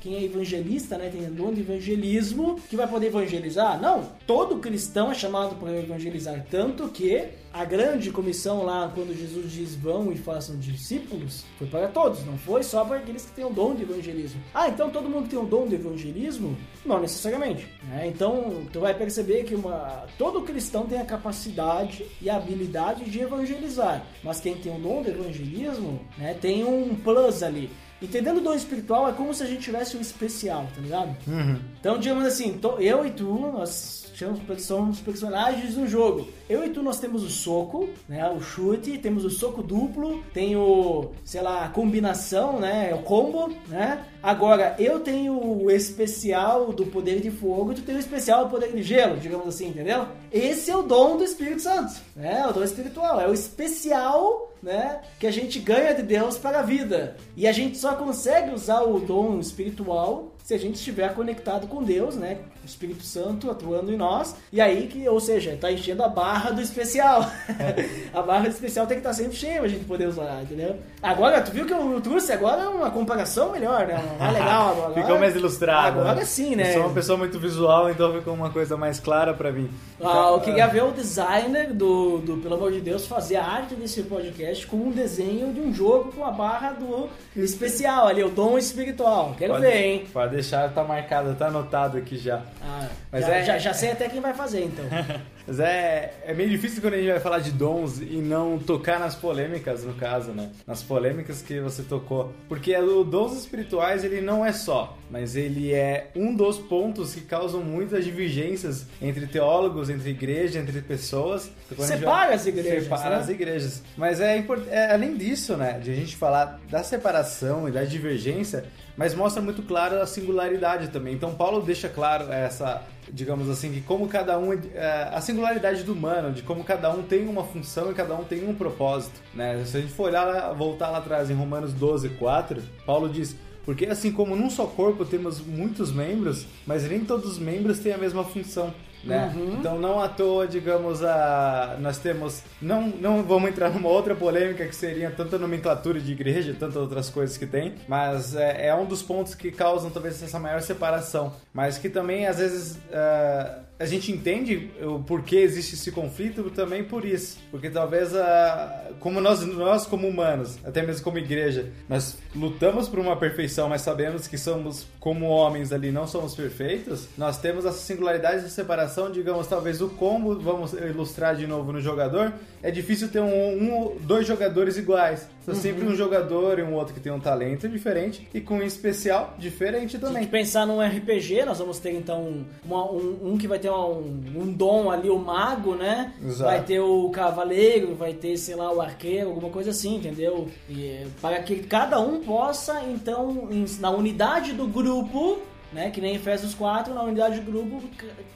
[0.00, 3.80] quem é evangelista, né, tem dom de evangelismo, que vai poder evangelizar?
[3.80, 9.50] Não, todo cristão é chamado para evangelizar, tanto que a grande comissão lá, quando Jesus
[9.52, 13.44] diz vão e façam discípulos, foi para todos, não foi só para aqueles que têm
[13.44, 14.40] o dom de evangelismo.
[14.54, 16.56] Ah, então todo mundo tem o dom de evangelismo?
[16.86, 17.66] Não necessariamente.
[17.88, 18.06] Né?
[18.06, 23.20] Então, tu vai perceber que uma, todo cristão tem a capacidade e a habilidade de
[23.20, 27.68] evangelizar, mas quem tem o dom de evangelismo né, tem um plus ali.
[28.02, 31.14] Entendendo o dom espiritual é como se a gente tivesse um especial, tá ligado?
[31.26, 31.58] Uhum.
[31.78, 34.09] Então, digamos assim, eu e tu, nós
[34.58, 36.28] somos personagens do jogo.
[36.48, 38.28] Eu e tu, nós temos o soco, né?
[38.30, 42.94] O chute, temos o soco duplo, tem o, sei lá, a combinação, né?
[42.94, 44.04] O combo, né?
[44.22, 48.72] Agora, eu tenho o especial do poder de fogo, tu tem o especial do poder
[48.72, 50.06] de gelo, digamos assim, entendeu?
[50.30, 52.46] Esse é o dom do Espírito Santo, né?
[52.46, 56.62] O dom espiritual, é o especial né, que a gente ganha de Deus para a
[56.62, 57.16] vida.
[57.36, 61.82] E a gente só consegue usar o dom espiritual se a gente estiver conectado com
[61.82, 62.38] Deus, né?
[62.62, 64.36] O Espírito Santo atuando em nós.
[64.52, 67.24] E aí que, ou seja, tá enchendo a barra do especial.
[68.12, 70.76] a barra do especial tem que estar tá sempre cheia pra gente poder usar, entendeu?
[71.02, 74.02] Agora, tu viu que eu trouxe agora uma comparação melhor, né?
[74.18, 74.94] Mais legal agora.
[74.94, 76.00] ficou mais ilustrado.
[76.00, 76.24] Agora né?
[76.24, 76.70] sim, né?
[76.70, 79.70] Eu sou uma pessoa muito visual, então ficou uma coisa mais clara para mim.
[79.98, 83.44] Então, ah, eu queria ver o designer do, do, pelo amor de Deus, fazer a
[83.44, 88.22] arte desse podcast com um desenho de um jogo com a barra do especial ali,
[88.22, 89.34] o dom espiritual.
[89.38, 90.06] Quero pode, ver, hein?
[90.12, 92.42] Pode deixar, tá marcado, tá anotado aqui já.
[92.62, 93.44] Ah, Mas já, é...
[93.44, 94.84] já, já sei até quem vai fazer, então.
[95.46, 99.00] Mas é, é meio difícil quando a gente vai falar de dons e não tocar
[99.00, 100.50] nas polêmicas, no caso, né?
[100.66, 102.32] Nas polêmicas que você tocou.
[102.48, 107.22] Porque o dons espirituais, ele não é só, mas ele é um dos pontos que
[107.22, 111.50] causam muitas divergências entre teólogos, entre igreja, entre pessoas.
[111.78, 112.34] Separa vai...
[112.34, 112.84] as igrejas.
[112.84, 113.22] Separa né?
[113.22, 113.82] as igrejas.
[113.96, 115.80] Mas é, é além disso, né?
[115.82, 118.64] De a gente falar da separação e da divergência,
[119.00, 121.14] mas mostra muito claro a singularidade também.
[121.14, 124.52] Então Paulo deixa claro essa digamos assim, de como cada um.
[124.52, 128.24] É, a singularidade do humano, de como cada um tem uma função e cada um
[128.24, 129.18] tem um propósito.
[129.34, 129.64] Né?
[129.64, 133.34] Se a gente for olhar, voltar lá atrás em Romanos 12, 4, Paulo diz.
[133.64, 137.94] Porque assim como num só corpo temos muitos membros, mas nem todos os membros têm
[137.94, 138.72] a mesma função.
[139.04, 139.32] Né?
[139.58, 142.42] Então não à toa, digamos, a, nós temos.
[142.60, 147.08] Não, não vamos entrar numa outra polêmica que seria tanta nomenclatura de igreja, tantas outras
[147.08, 151.32] coisas que tem, mas é, é um dos pontos que causam talvez essa maior separação.
[151.52, 152.78] Mas que também às vezes.
[152.92, 157.38] ah, a gente entende o porquê existe esse conflito também por isso.
[157.50, 162.98] Porque talvez, a, como nós, nós como humanos, até mesmo como igreja, nós lutamos por
[162.98, 167.78] uma perfeição, mas sabemos que somos, como homens ali, não somos perfeitos, nós temos essa
[167.78, 172.32] singularidade de separação, digamos, talvez o combo, vamos ilustrar de novo no jogador,
[172.62, 175.28] é difícil ter um, um dois jogadores iguais.
[175.42, 178.62] Então, sempre um jogador e um outro que tem um talento diferente, e com um
[178.62, 180.22] especial diferente Se a também.
[180.22, 184.20] gente pensar num RPG, nós vamos ter então uma- um, um que vai ter um,
[184.36, 186.12] um dom ali, o mago, né?
[186.22, 186.42] Exato.
[186.50, 190.48] Vai ter o cavaleiro, vai ter, sei lá, o arqueiro, alguma coisa assim, entendeu?
[190.68, 193.48] E, para que cada um possa, então,
[193.80, 195.38] na unidade do grupo,
[195.72, 195.90] né?
[195.90, 197.82] Que nem Efésios 4, na unidade do grupo,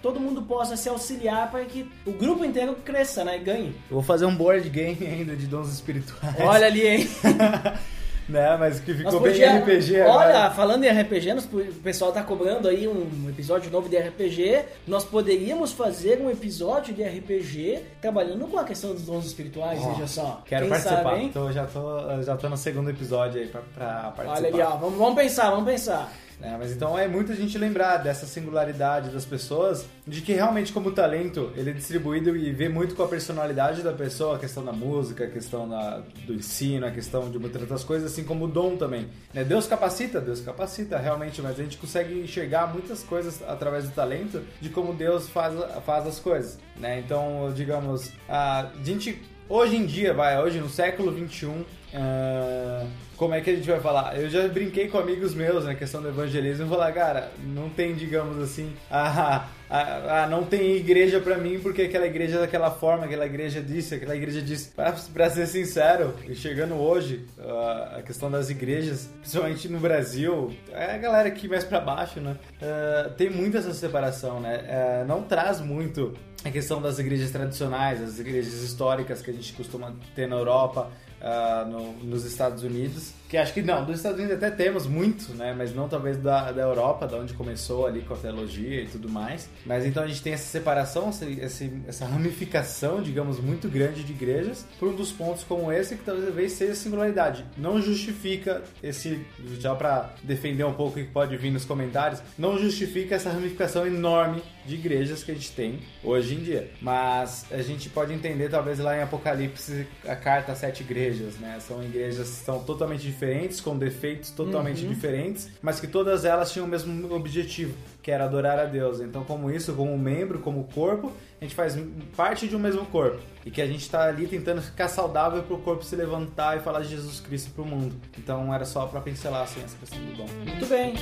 [0.02, 3.36] todo mundo possa se auxiliar para que o grupo inteiro cresça, né?
[3.36, 3.68] E ganhe.
[3.90, 6.34] Eu vou fazer um board game ainda de dons espirituais.
[6.40, 7.08] Olha ali, hein?
[8.28, 8.56] né?
[8.58, 10.50] Mas que ficou Nós bem podia- RPG Olha, agora.
[10.52, 14.64] falando em RPG, nós- o pessoal tá cobrando aí um episódio novo de RPG.
[14.86, 19.90] Nós poderíamos fazer um episódio de RPG trabalhando com a questão dos dons espirituais, Ó,
[19.92, 20.42] veja só.
[20.46, 21.02] Quero Quem participar.
[21.02, 21.28] sabe?
[21.30, 24.36] Tô- já, tô, já tô no segundo episódio aí pra, pra participar.
[24.38, 24.76] Olha ali, ó.
[24.78, 26.10] Vamos, vamos pensar, vamos pensar.
[26.42, 30.72] É, mas então é muito a gente lembrar dessa singularidade das pessoas, de que realmente
[30.72, 34.64] como talento ele é distribuído e vê muito com a personalidade da pessoa, a questão
[34.64, 38.44] da música, a questão da- do ensino, a questão de muitas outras coisas, assim como
[38.44, 39.08] o dom também.
[39.32, 39.44] Né?
[39.44, 44.42] Deus capacita, Deus capacita realmente, mas a gente consegue enxergar muitas coisas através do talento
[44.60, 45.54] de como Deus faz,
[45.86, 46.58] faz as coisas.
[46.76, 46.98] Né?
[46.98, 51.64] Então, digamos, a gente hoje em dia, vai, hoje no século 21,
[51.94, 52.86] ah,
[53.16, 54.20] como é que a gente vai falar?
[54.20, 57.94] Eu já brinquei com amigos meus na questão do evangelismo e falar, cara, não tem,
[57.94, 62.72] digamos assim, ah, ah, ah, não tem igreja pra mim porque aquela igreja é daquela
[62.72, 64.72] forma, aquela igreja disse, aquela igreja disse.
[65.12, 70.98] Pra ser sincero, chegando hoje, ah, a questão das igrejas, principalmente no Brasil, é a
[70.98, 72.36] galera aqui mais pra baixo, né?
[72.60, 75.04] Ah, tem muito essa separação, né?
[75.06, 76.12] Não traz muito
[76.44, 80.90] a questão das igrejas tradicionais, as igrejas históricas que a gente costuma ter na Europa,
[81.24, 83.12] ah, no- nos Estados Unidos.
[83.28, 85.52] Que acho que não, dos Estados Unidos até temos muito, né?
[85.56, 89.08] Mas não talvez da, da Europa, da onde começou ali com a teologia e tudo
[89.08, 89.48] mais.
[89.66, 94.64] Mas então a gente tem essa separação, essa, essa ramificação, digamos, muito grande de igrejas,
[94.78, 97.44] por um dos pontos como esse, que talvez seja singularidade.
[97.56, 99.24] Não justifica esse,
[99.58, 103.86] já para defender um pouco o que pode vir nos comentários, não justifica essa ramificação
[103.86, 106.70] enorme de igrejas que a gente tem hoje em dia.
[106.80, 111.58] Mas a gente pode entender, talvez lá em Apocalipse, a carta às sete igrejas, né?
[111.60, 116.66] São igrejas que são totalmente diferentes, com defeitos totalmente diferentes, mas que todas elas tinham
[116.66, 119.00] o mesmo objetivo, que era adorar a Deus.
[119.00, 121.78] Então, como isso, como membro, como corpo, a gente faz
[122.16, 123.20] parte de um mesmo corpo.
[123.44, 126.60] E que a gente está ali tentando ficar saudável para o corpo se levantar e
[126.60, 127.94] falar de Jesus Cristo para o mundo.
[128.18, 130.26] Então, era só para pincelar assim, essa questão do dom.
[130.46, 130.94] Muito bem.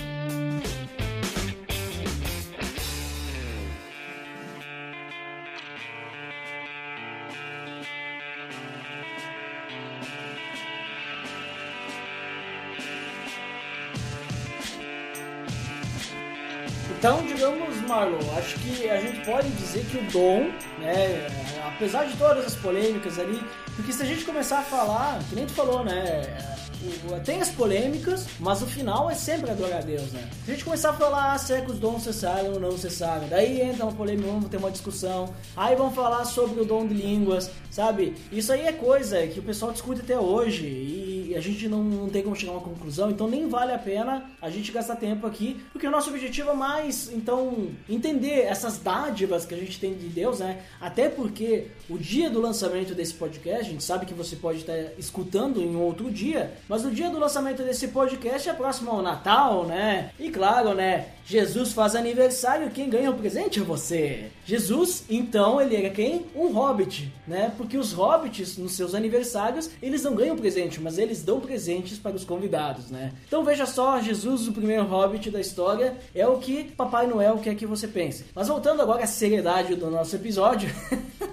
[17.02, 21.26] Então, digamos, Marlon, acho que a gente pode dizer que o dom, né,
[21.74, 23.42] apesar de todas as polêmicas ali,
[23.74, 26.22] porque se a gente começar a falar, que nem tu falou, né,
[27.24, 30.28] tem as polêmicas, mas o final é sempre adorar a Deus, né?
[30.44, 32.76] Se a gente começar a falar ah, se é que os dons cessaram ou não
[32.76, 36.86] cessaram, daí entra uma polêmica, vamos ter uma discussão, aí vamos falar sobre o dom
[36.86, 38.14] de línguas, sabe?
[38.30, 41.01] Isso aí é coisa que o pessoal discute até hoje e
[41.34, 44.30] a gente não, não tem como chegar a uma conclusão, então nem vale a pena
[44.40, 49.44] a gente gastar tempo aqui, porque o nosso objetivo é mais, então, entender essas dádivas
[49.44, 50.62] que a gente tem de Deus, né?
[50.80, 54.76] Até porque o dia do lançamento desse podcast, a gente sabe que você pode estar
[54.98, 59.66] escutando em outro dia, mas o dia do lançamento desse podcast é próximo ao Natal,
[59.66, 60.10] né?
[60.18, 61.06] E claro, né?
[61.24, 64.30] Jesus faz aniversário, quem ganha o presente é você.
[64.44, 66.26] Jesus, então, ele era quem?
[66.34, 67.52] Um hobbit, né?
[67.56, 72.16] Porque os hobbits, nos seus aniversários, eles não ganham presente, mas eles dão presentes para
[72.16, 73.12] os convidados, né?
[73.26, 77.54] Então veja só, Jesus, o primeiro hobbit da história, é o que Papai Noel quer
[77.54, 78.24] que você pense.
[78.34, 80.70] Mas voltando agora à seriedade do nosso episódio.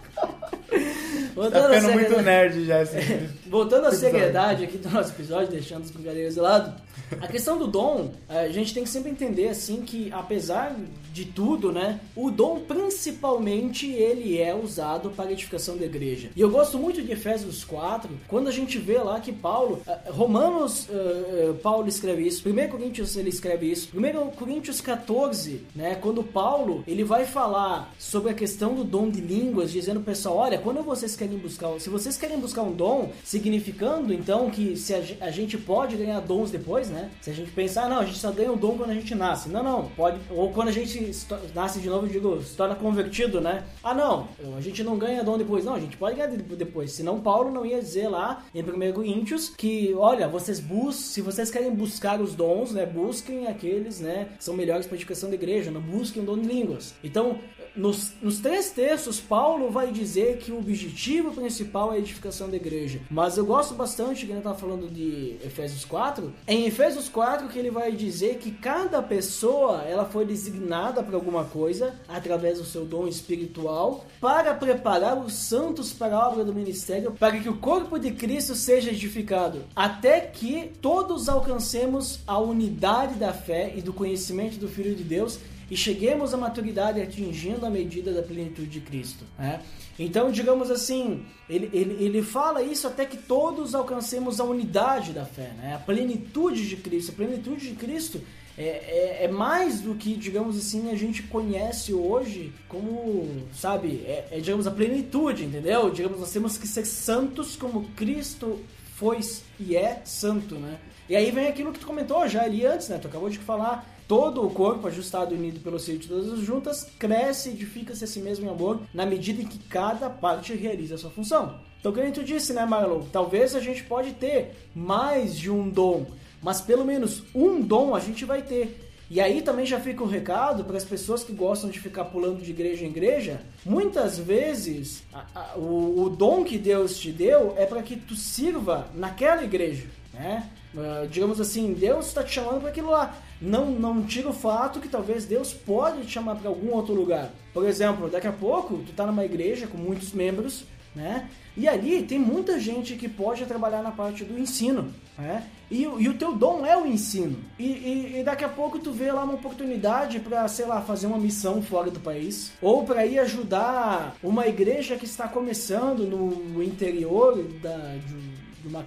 [1.47, 2.97] Tá ficando muito nerd já esse
[3.50, 6.74] voltando à seriedade aqui do nosso episódio, deixando as brincadeiras de lado,
[7.20, 10.76] a questão do dom, a gente tem que sempre entender assim que apesar
[11.12, 16.30] de tudo, né, o dom principalmente ele é usado para a edificação da igreja.
[16.36, 20.12] E eu gosto muito de Efésios 4, quando a gente vê lá que Paulo, uh,
[20.12, 25.95] Romanos, uh, uh, Paulo escreve isso, 1 Coríntios ele escreve isso, 1 Coríntios 14, né,
[25.95, 30.58] quando Paulo ele vai falar sobre a questão do dom de línguas, dizendo pessoal, olha,
[30.60, 35.01] quando vocês querem buscar, se vocês querem buscar um dom, significando então que se a,
[35.21, 37.09] a gente pode ganhar dons depois, né?
[37.21, 39.49] Se a gente pensar, não, a gente só ganha um dom quando a gente nasce.
[39.49, 40.19] Não, não, pode.
[40.29, 41.11] Ou quando a gente
[41.55, 43.63] nasce de novo, eu digo, se torna convertido, né?
[43.83, 44.27] Ah, não,
[44.57, 45.63] a gente não ganha dom depois.
[45.63, 46.91] Não, a gente pode ganhar depois.
[46.91, 51.49] Senão, Paulo não ia dizer lá em 1 Coríntios que, olha, vocês buscam, se vocês
[51.49, 52.85] querem buscar os dons, né?
[52.85, 54.29] Busquem aqueles, né?
[54.37, 55.71] Que são melhores para a edificação da igreja.
[55.71, 56.93] Não busquem o dom de línguas.
[57.03, 57.37] Então,
[57.80, 62.57] nos, nos três textos, Paulo vai dizer que o objetivo principal é a edificação da
[62.57, 62.99] igreja.
[63.09, 67.57] Mas eu gosto bastante, que ele está falando de Efésios 4, em Efésios 4 que
[67.57, 72.86] ele vai dizer que cada pessoa ela foi designada para alguma coisa através do seu
[72.86, 77.97] dom espiritual para preparar os santos para a obra do ministério, para que o corpo
[77.97, 84.57] de Cristo seja edificado, até que todos alcancemos a unidade da fé e do conhecimento
[84.57, 85.39] do Filho de Deus
[85.70, 89.24] e cheguemos à maturidade atingindo a medida da plenitude de Cristo.
[89.38, 89.61] Né?
[89.97, 95.26] Então, digamos assim, ele, ele, ele fala isso até que todos alcancemos a unidade da
[95.26, 95.76] fé, né?
[95.76, 97.11] a plenitude de Cristo.
[97.11, 98.22] A plenitude de Cristo
[98.57, 104.28] é, é, é, mais do que, digamos assim, a gente conhece hoje como, sabe, é,
[104.32, 105.89] é, digamos, a plenitude, entendeu?
[105.89, 108.59] Digamos, nós temos que ser santos como Cristo
[108.95, 109.22] foi
[109.57, 110.78] e é santo, né?
[111.07, 112.97] E aí vem aquilo que tu comentou já ali antes, né?
[112.97, 116.39] Tu acabou de falar todo o corpo ajustado e unido pelo seio de todas as
[116.39, 120.55] juntas cresce e edifica-se a si mesmo em amor na medida em que cada parte
[120.55, 121.60] realiza a sua função.
[121.80, 123.03] Então, como tu disse, né, Marlon?
[123.12, 126.07] Talvez a gente pode ter mais de um dom,
[126.41, 128.89] mas pelo menos um dom a gente vai ter.
[129.12, 132.05] E aí também já fica o um recado para as pessoas que gostam de ficar
[132.05, 133.41] pulando de igreja em igreja.
[133.64, 138.16] Muitas vezes a, a, o, o dom que Deus te deu é para que tu
[138.16, 140.49] sirva naquela igreja, né?
[140.74, 143.15] Uh, digamos assim, Deus está te chamando para aquilo lá.
[143.41, 147.32] Não, não tira o fato que talvez Deus pode te chamar para algum outro lugar.
[147.53, 150.65] Por exemplo, daqui a pouco tu está numa igreja com muitos membros,
[150.95, 151.30] né?
[151.57, 155.45] E ali tem muita gente que pode trabalhar na parte do ensino, né?
[155.70, 157.38] E, e o teu dom é o ensino.
[157.57, 161.07] E, e, e daqui a pouco tu vê lá uma oportunidade para, sei lá, fazer
[161.07, 166.63] uma missão fora do país, ou para ir ajudar uma igreja que está começando no
[166.63, 168.86] interior da, de, de uma,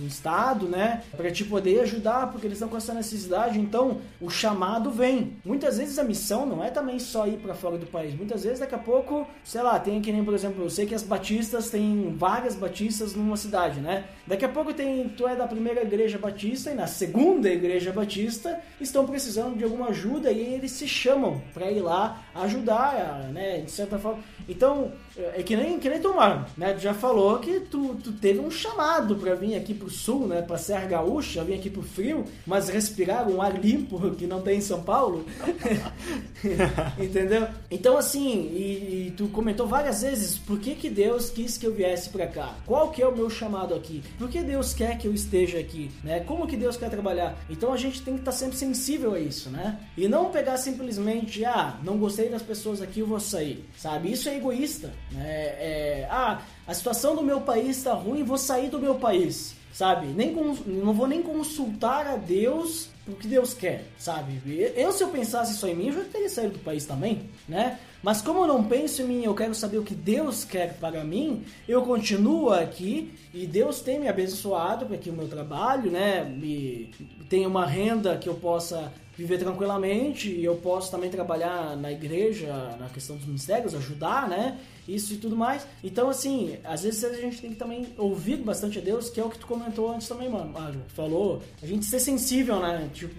[0.00, 1.02] do Estado, né?
[1.16, 3.60] Para te poder ajudar, porque eles estão com essa necessidade.
[3.60, 5.36] Então, o chamado vem.
[5.44, 8.14] Muitas vezes a missão não é também só ir para fora do país.
[8.14, 10.94] Muitas vezes, daqui a pouco, sei lá, tem que nem, por exemplo, eu sei que
[10.94, 14.04] as batistas têm várias batistas numa cidade, né?
[14.26, 18.60] Daqui a pouco tem, tu é da primeira igreja batista e na segunda igreja batista
[18.80, 23.60] estão precisando de alguma ajuda e eles se chamam para ir lá ajudar, né?
[23.60, 24.22] De certa forma.
[24.48, 24.92] Então,
[25.34, 26.72] é que nem, que nem tomar, né?
[26.74, 30.42] Tu já falou que tu, tu teve um chamado para vir aqui pro sul, né?
[30.42, 34.58] Pra Serra Gaúcha, vir aqui pro frio, mas respirar um ar limpo que não tem
[34.58, 35.24] em São Paulo.
[36.98, 37.48] Entendeu?
[37.70, 41.74] Então, assim, e, e, tu comentou várias vezes por que, que Deus quis que eu
[41.74, 42.54] viesse para cá?
[42.66, 44.02] Qual que é o meu chamado aqui?
[44.18, 45.90] Por que Deus quer que eu esteja aqui?
[46.02, 46.20] Né?
[46.20, 47.38] Como que Deus quer trabalhar?
[47.48, 49.78] Então a gente tem que estar tá sempre sensível a isso, né?
[49.96, 54.12] E não pegar simplesmente, ah, não gostei das pessoas aqui, eu vou sair, sabe?
[54.12, 55.28] Isso é egoísta, né?
[55.28, 60.06] É, ah, a situação do meu país está ruim, vou sair do meu país, sabe?
[60.08, 64.40] Nem não vou nem consultar a Deus o que Deus quer, sabe?
[64.76, 67.78] Eu, se eu pensasse só em mim, eu já teria saído do país também, né?
[68.02, 71.04] Mas como eu não penso em mim, eu quero saber o que Deus quer para
[71.04, 76.24] mim, eu continuo aqui e Deus tem me abençoado para que o meu trabalho, né,
[76.24, 76.90] me
[77.28, 78.90] tenha uma renda que eu possa
[79.20, 84.58] viver tranquilamente e eu posso também trabalhar na igreja, na questão dos ministérios, ajudar, né?
[84.88, 85.66] Isso e tudo mais.
[85.84, 89.24] Então, assim, às vezes a gente tem que também ouvir bastante a Deus, que é
[89.24, 90.50] o que tu comentou antes também, mano.
[90.50, 90.80] Mário.
[90.88, 92.88] Falou, a gente ser sensível, né?
[92.94, 93.14] Tipo,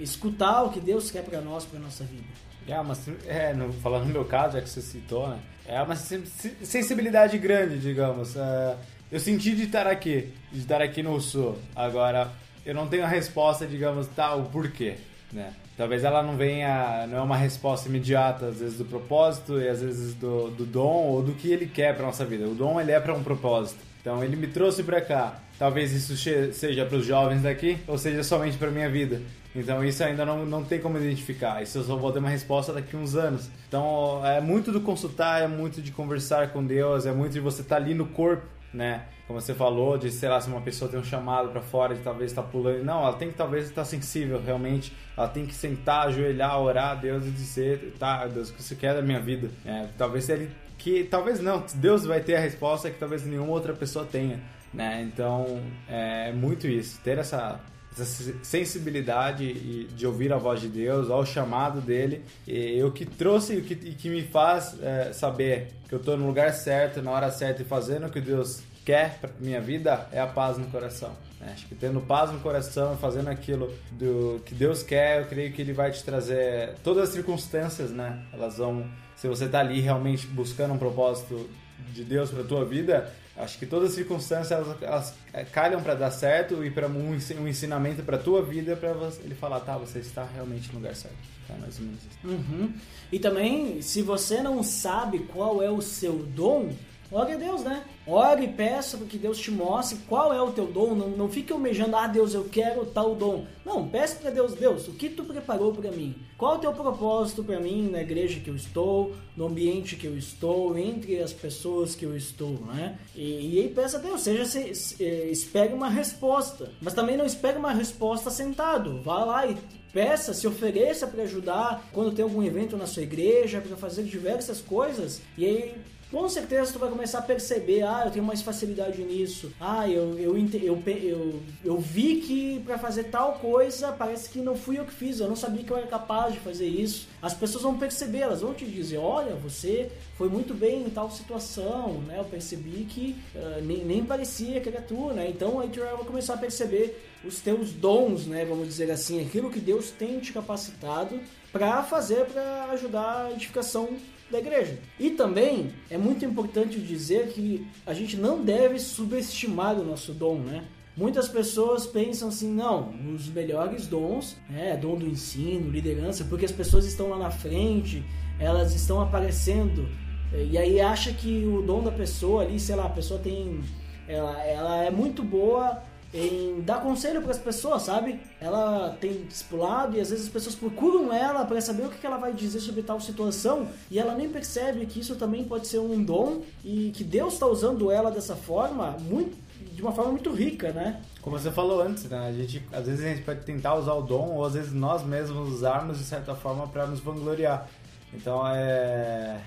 [0.00, 2.24] escutar o que Deus quer para nós, para nossa vida.
[2.66, 5.38] É, mas é, no, falando no meu caso, é que você citou, né?
[5.66, 8.34] É uma sensibilidade grande, digamos.
[8.36, 8.76] É,
[9.10, 11.56] eu senti de estar aqui, de estar aqui no Sul.
[11.76, 12.32] Agora,
[12.66, 14.96] eu não tenho a resposta, digamos, tal, tá, o porquê,
[15.34, 15.52] né?
[15.76, 19.82] Talvez ela não venha, não é uma resposta imediata, às vezes do propósito e às
[19.82, 22.46] vezes do, do dom ou do que ele quer para nossa vida.
[22.46, 23.80] O dom ele é para um propósito.
[24.00, 25.40] Então ele me trouxe pra cá.
[25.58, 26.16] Talvez isso
[26.52, 29.20] seja para os jovens daqui ou seja somente para minha vida.
[29.54, 31.62] Então isso ainda não, não tem como identificar.
[31.62, 33.48] Isso eu só vou ter uma resposta daqui a uns anos.
[33.68, 37.62] Então é muito do consultar, é muito de conversar com Deus, é muito de você
[37.62, 39.06] estar ali no corpo, né?
[39.26, 42.02] Como você falou, de sei lá, se uma pessoa tem um chamado para fora, de
[42.02, 42.84] talvez estar pulando.
[42.84, 44.92] Não, ela tem que talvez estar sensível realmente.
[45.16, 48.74] Ela tem que sentar, ajoelhar, orar a Deus e dizer, tá, Deus, o que você
[48.74, 49.48] quer da minha vida?
[49.64, 53.72] É, talvez ele que talvez não, Deus vai ter a resposta que talvez nenhuma outra
[53.72, 54.40] pessoa tenha,
[54.72, 55.02] né?
[55.02, 57.60] Então é muito isso, ter essa,
[57.98, 63.54] essa sensibilidade de ouvir a voz de Deus, ao chamado dele, e o que trouxe
[63.54, 67.30] e que, que me faz é, saber que eu estou no lugar certo, na hora
[67.30, 71.12] certa e fazendo o que Deus quer para minha vida é a paz no coração.
[71.40, 71.52] né?
[71.54, 75.62] Acho que tendo paz no coração fazendo aquilo do que Deus quer, eu creio que
[75.62, 78.22] Ele vai te trazer todas as circunstâncias, né?
[78.32, 78.86] Elas vão,
[79.16, 81.48] se você tá ali realmente buscando um propósito
[81.92, 85.94] de Deus para tua vida, acho que todas as circunstâncias elas, elas é, calham para
[85.94, 88.94] dar certo e para um, um ensinamento para tua vida para
[89.24, 91.16] ele falar, tá, você está realmente no lugar certo.
[91.46, 92.18] Tá, mais ou menos isso.
[92.26, 92.72] Uhum.
[93.12, 96.72] E também, se você não sabe qual é o seu dom,
[97.14, 97.84] ore a Deus, né?
[98.06, 100.94] Ore e peça para que Deus te mostre qual é o teu dom.
[100.94, 103.46] Não, não fique almejando, ah, Deus, eu quero tal dom.
[103.64, 106.14] Não, peça para Deus, Deus, o que tu preparou para mim?
[106.36, 110.06] Qual é o teu propósito para mim na igreja que eu estou, no ambiente que
[110.06, 112.98] eu estou, entre as pessoas que eu estou, né?
[113.14, 116.70] E, e aí peça a Deus, seja, se, se- eh, espere uma resposta.
[116.82, 119.00] Mas também não espere uma resposta sentado.
[119.02, 119.56] Vá lá e
[119.92, 124.60] peça, se ofereça para ajudar quando tem algum evento na sua igreja, para fazer diversas
[124.60, 125.22] coisas.
[125.38, 125.74] E aí,
[126.10, 129.52] com certeza, tu vai começar a perceber: ah, eu tenho mais facilidade nisso.
[129.60, 134.56] Ah, eu, eu, eu, eu, eu vi que para fazer tal coisa parece que não
[134.56, 137.08] fui eu que fiz, eu não sabia que eu era capaz de fazer isso.
[137.20, 141.10] As pessoas vão perceber, elas vão te dizer: olha, você foi muito bem em tal
[141.10, 142.18] situação, né?
[142.18, 145.28] Eu percebi que ah, nem, nem parecia que era tu, né?
[145.28, 148.44] Então aí tu vai começar a perceber os teus dons, né?
[148.44, 151.18] Vamos dizer assim, aquilo que Deus tem te capacitado
[151.50, 153.88] para fazer, para ajudar a edificação
[154.30, 154.78] da igreja.
[154.98, 160.38] E também é muito importante dizer que a gente não deve subestimar o nosso dom,
[160.38, 160.64] né?
[160.96, 166.52] Muitas pessoas pensam assim, não, os melhores dons, né, dom do ensino, liderança, porque as
[166.52, 168.04] pessoas estão lá na frente,
[168.38, 169.88] elas estão aparecendo,
[170.32, 173.60] e aí acha que o dom da pessoa ali, sei lá, a pessoa tem,
[174.06, 175.82] ela, ela é muito boa
[176.14, 178.20] em dar conselho para as pessoas, sabe?
[178.40, 182.16] Ela tem discipulado e às vezes as pessoas procuram ela para saber o que ela
[182.16, 186.02] vai dizer sobre tal situação e ela nem percebe que isso também pode ser um
[186.04, 189.36] dom e que Deus está usando ela dessa forma, muito,
[189.72, 191.02] de uma forma muito rica, né?
[191.20, 192.28] Como você falou antes, né?
[192.28, 195.04] A gente, às vezes a gente pode tentar usar o dom, ou às vezes nós
[195.04, 197.68] mesmos usarmos de certa forma para nos vangloriar.
[198.12, 199.40] Então é.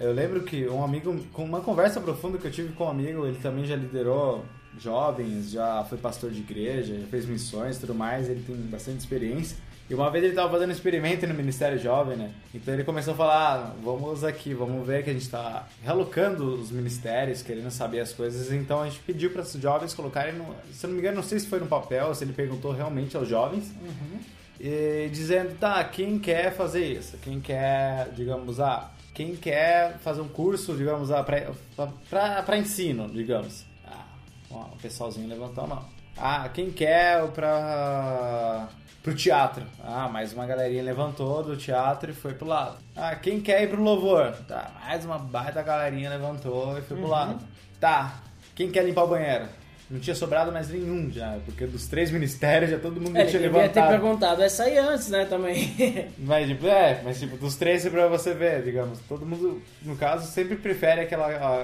[0.00, 3.26] Eu lembro que um amigo, com uma conversa profunda que eu tive com um amigo,
[3.26, 4.44] ele também já liderou
[4.78, 8.98] jovens, já foi pastor de igreja, já fez missões e tudo mais, ele tem bastante
[8.98, 9.56] experiência.
[9.90, 12.32] E uma vez ele estava fazendo um experimento no Ministério Jovem, né?
[12.54, 16.54] Então ele começou a falar, ah, vamos aqui, vamos ver que a gente está realocando
[16.54, 18.50] os ministérios, querendo saber as coisas.
[18.52, 21.38] Então a gente pediu para os jovens colocarem, no, se não me engano, não sei
[21.40, 23.70] se foi no papel, se ele perguntou realmente aos jovens,
[24.58, 27.18] e dizendo, tá, quem quer fazer isso?
[27.18, 33.66] Quem quer, digamos, ah, quem quer fazer um curso, digamos, ah, para ensino, digamos.
[34.52, 35.84] Ó, o pessoalzinho levantou a mão.
[36.16, 38.68] Ah, quem quer para
[39.02, 39.64] pro teatro?
[39.82, 42.76] Ah, mais uma galerinha levantou do teatro e foi pro lado.
[42.94, 44.32] Ah, quem quer ir pro louvor?
[44.46, 47.38] Tá, mais uma baita galerinha levantou e foi pro lado.
[47.80, 48.20] Tá,
[48.54, 49.46] quem quer limpar o banheiro?
[49.90, 53.40] Não tinha sobrado mais nenhum já, porque dos três ministérios já todo mundo É, tinha
[53.42, 53.88] ele devia ter levantado.
[54.00, 55.74] perguntado essa aí antes, né, também.
[56.18, 58.98] Mas, tipo, é, mas tipo, dos três é pra você ver, digamos.
[59.08, 61.26] Todo mundo, no caso, sempre prefere aquela.
[61.26, 61.60] a-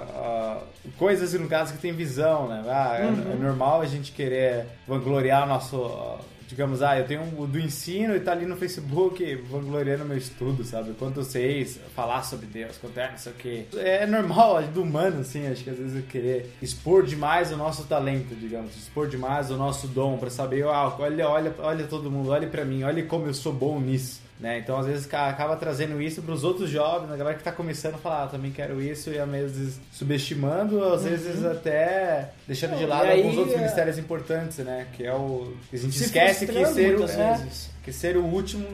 [0.59, 0.59] a-
[0.99, 2.62] coisas, no caso, que tem visão, né?
[2.69, 6.19] Ah, é, é normal a gente querer vangloriar o nosso.
[6.49, 10.64] Digamos, ah, eu tenho um do ensino e tá ali no Facebook vangloriando meu estudo,
[10.64, 10.94] sabe?
[10.99, 13.64] Quanto eu sei falar sobre Deus, quanto é, não sei o quê.
[13.76, 17.57] É normal, é do humano, assim, acho que às vezes eu querer expor demais o
[17.57, 22.11] nosso talento, digamos, expor demais o nosso dom pra saber, ah, olha, olha, olha todo
[22.11, 24.28] mundo, olha pra mim, olha como eu sou bom nisso.
[24.41, 24.59] Né?
[24.61, 27.51] Então, às vezes, ca- acaba trazendo isso para os outros jovens, a galera que está
[27.51, 32.76] começando a falar, ah, também quero isso, e às vezes subestimando, às vezes até deixando
[32.76, 34.86] de Não, lado e aí, alguns outros é- ministérios importantes, né?
[34.93, 35.53] Que é o.
[35.72, 37.47] A gente Se esquece que ser, o, é,
[37.82, 38.64] que ser o último,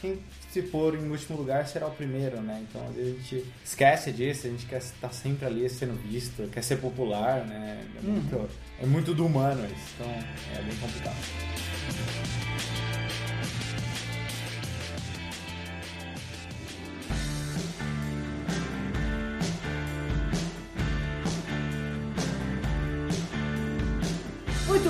[0.00, 0.18] quem
[0.50, 2.64] se pôr em último lugar será o primeiro, né?
[2.68, 6.48] Então, às vezes a gente esquece disso, a gente quer estar sempre ali sendo visto,
[6.50, 7.84] quer ser popular, né?
[7.96, 8.48] É muito,
[8.82, 11.16] é muito do humano isso, então é bem complicado.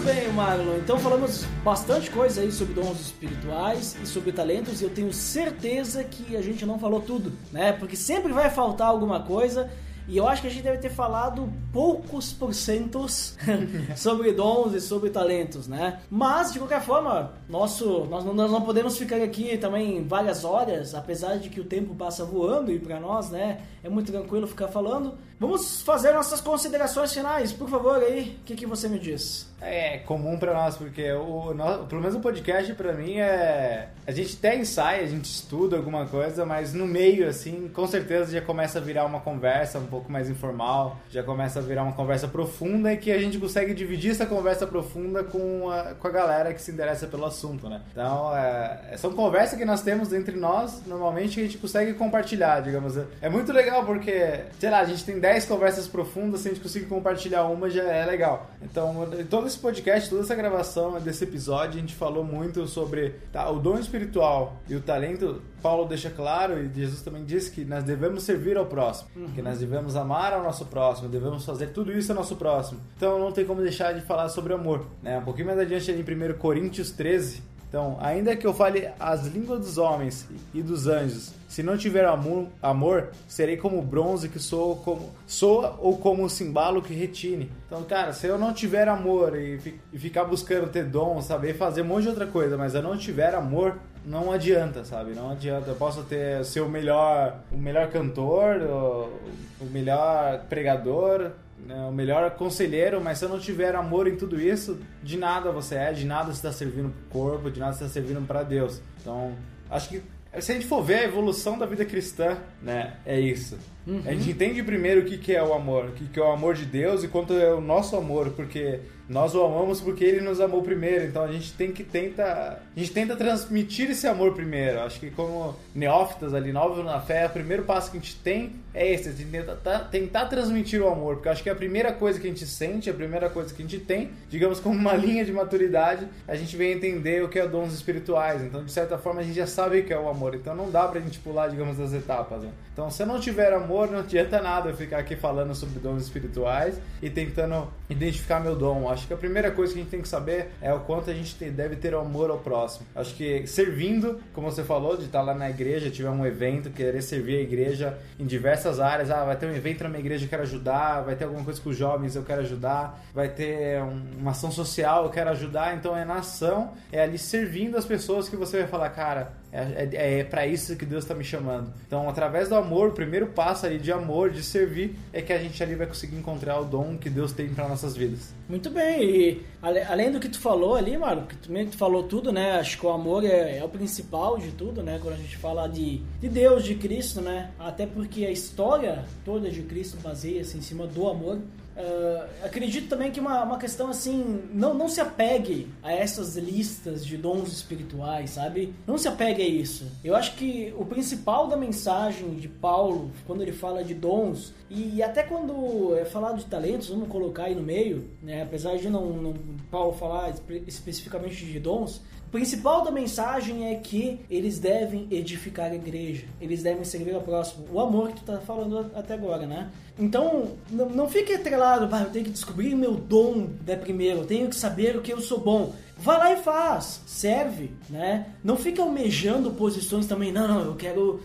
[0.09, 0.79] Bem, Marlon.
[0.79, 6.03] Então falamos bastante coisa aí sobre dons espirituais e sobre talentos e eu tenho certeza
[6.03, 7.75] que a gente não falou tudo, né?
[7.75, 9.69] Porque sempre vai faltar alguma coisa
[10.09, 13.37] e eu acho que a gente deve ter falado poucos porcentos
[13.95, 16.01] sobre dons e sobre talentos, né?
[16.11, 21.37] Mas, de qualquer forma, nosso, nós, nós não podemos ficar aqui também várias horas, apesar
[21.37, 25.19] de que o tempo passa voando e para nós, né, é muito tranquilo ficar falando.
[25.41, 29.47] Vamos fazer nossas considerações finais, por favor, aí, o que, que você me diz?
[29.61, 33.89] É comum pra nós, porque o, no- pelo menos o podcast pra mim é.
[34.07, 38.33] A gente até ensaia, a gente estuda alguma coisa, mas no meio, assim, com certeza
[38.33, 41.93] já começa a virar uma conversa um pouco mais informal, já começa a virar uma
[41.93, 46.11] conversa profunda e que a gente consegue dividir essa conversa profunda com a, com a
[46.11, 47.83] galera que se interessa pelo assunto, né?
[47.93, 52.61] Então, é, são conversas que nós temos entre nós, normalmente, que a gente consegue compartilhar,
[52.61, 52.95] digamos.
[53.21, 56.63] É muito legal porque, sei lá, a gente tem 10 conversas profundas, se a gente
[56.63, 58.51] conseguir compartilhar uma já é legal.
[58.63, 63.49] Então, todo esse podcast, toda essa gravação desse episódio, a gente falou muito sobre tá,
[63.51, 65.43] o dom espiritual e o talento.
[65.61, 69.59] Paulo deixa claro e Jesus também diz que nós devemos servir ao próximo, que nós
[69.59, 72.81] devemos amar ao nosso próximo, devemos fazer tudo isso ao nosso próximo.
[72.97, 74.87] Então, não tem como deixar de falar sobre amor.
[75.03, 75.19] Né?
[75.19, 79.61] Um pouquinho mais adiante, em 1 Coríntios 13, então, ainda que eu fale as línguas
[79.61, 84.77] dos homens e dos anjos, se não tiver amor, amor serei como bronze que soa,
[84.77, 87.53] como, soa ou como o cimbalo que retine.
[87.67, 91.83] Então, cara, se eu não tiver amor e, e ficar buscando ter dom, saber fazer
[91.83, 95.15] um monte de outra coisa, mas eu não tiver amor, não adianta, sabe?
[95.15, 95.71] Não adianta.
[95.71, 99.13] Eu posso ter ser o melhor, o melhor cantor, o,
[99.61, 101.33] o melhor pregador,
[101.67, 105.51] né, o melhor conselheiro, mas se eu não tiver amor em tudo isso, de nada
[105.51, 108.43] você é, de nada você está servindo pro corpo, de nada você está servindo para
[108.43, 108.81] Deus.
[109.01, 109.35] Então,
[109.71, 110.03] acho que
[110.41, 113.59] se a gente for ver a evolução da vida cristã, né, é isso.
[114.07, 116.31] A gente entende primeiro o que, que é o amor, o que, que é o
[116.31, 120.21] amor de Deus e quanto é o nosso amor, porque nós o amamos porque ele
[120.21, 121.07] nos amou primeiro.
[121.07, 124.81] Então a gente tem que tenta, a gente tenta transmitir esse amor primeiro.
[124.81, 128.57] Acho que como neófitas ali, novos na fé, o primeiro passo que a gente tem
[128.75, 131.91] é esse, a gente tenta, tá- tentar transmitir o amor, porque acho que a primeira
[131.93, 134.93] coisa que a gente sente, a primeira coisa que a gente tem, digamos como uma
[134.95, 138.43] linha de maturidade, a gente vem entender o que é dons espirituais.
[138.43, 140.35] Então, de certa forma, a gente já sabe o que é o amor.
[140.35, 142.43] Então não dá pra gente pular, digamos, das etapas.
[142.43, 142.51] Né?
[142.75, 146.81] Então, se não tiver amor, não adianta nada eu ficar aqui falando sobre dons espirituais
[147.01, 148.89] e tentando identificar meu dom.
[148.91, 151.15] Acho que a primeira coisa que a gente tem que saber é o quanto a
[151.15, 152.87] gente deve ter amor ao próximo.
[152.95, 157.03] Acho que servindo, como você falou, de estar lá na igreja, tiver um evento, querer
[157.03, 159.11] servir a igreja em diversas áreas.
[159.11, 161.03] Ah, vai ter um evento na minha igreja, eu quero ajudar.
[161.03, 163.01] Vai ter alguma coisa com os jovens, eu quero ajudar.
[163.15, 165.77] Vai ter um- uma ação social, eu quero ajudar.
[165.77, 169.89] Então é na ação, é ali servindo as pessoas que você vai falar, cara, é,
[169.93, 171.73] é, é para isso que Deus está me chamando.
[171.87, 175.39] Então, através do amor, o primeiro passo ali de amor, de servir, é que a
[175.39, 178.35] gente ali vai conseguir encontrar o dom que Deus tem para nossas vidas.
[178.49, 182.33] Muito bem, e além do que tu falou ali, Mário, que tu, tu falou tudo,
[182.33, 182.53] né?
[182.53, 184.99] Acho que o amor é, é o principal de tudo, né?
[185.03, 187.51] Quando a gente fala de, de Deus, de Cristo, né?
[187.59, 191.39] Até porque a história toda de Cristo baseia-se em cima do amor.
[191.79, 197.07] Ah, acredito também que uma, uma questão assim, não, não se apegue a essas listas
[197.07, 198.75] de dons espirituais, sabe?
[198.87, 199.87] Não se apegue a isso.
[200.03, 205.01] Eu acho que o principal da mensagem de Paulo, quando ele fala de dons, e
[205.03, 208.43] até quando é falado de talentos, vamos colocar aí no meio, né?
[208.43, 209.35] apesar de não, não
[209.71, 215.71] Paulo falar espe- especificamente de dons, o principal da mensagem é que eles devem edificar
[215.71, 217.65] a igreja, eles devem servir ao próximo.
[217.73, 219.71] O amor que tu tá falando até agora, né?
[219.99, 224.27] Então, não, não fique atrelado, "Ah, eu tenho que descobrir meu dom né, primeiro, eu
[224.27, 225.73] tenho que saber o que eu sou bom.
[225.97, 228.27] Vai lá e faz, serve, né?
[228.45, 231.23] Não fica almejando posições também, não, eu quero.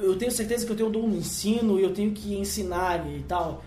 [0.00, 3.20] Eu tenho certeza que eu tenho dom no ensino e eu tenho que ensinar e
[3.24, 3.64] tal.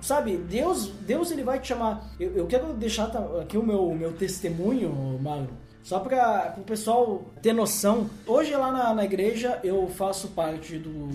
[0.00, 2.12] Sabe, Deus, Deus ele vai te chamar.
[2.18, 3.04] Eu, eu quero deixar
[3.40, 4.90] aqui o meu, o meu testemunho,
[5.22, 5.48] Mário,
[5.88, 8.10] só para o pessoal ter noção.
[8.26, 11.08] Hoje lá na, na igreja eu faço parte do,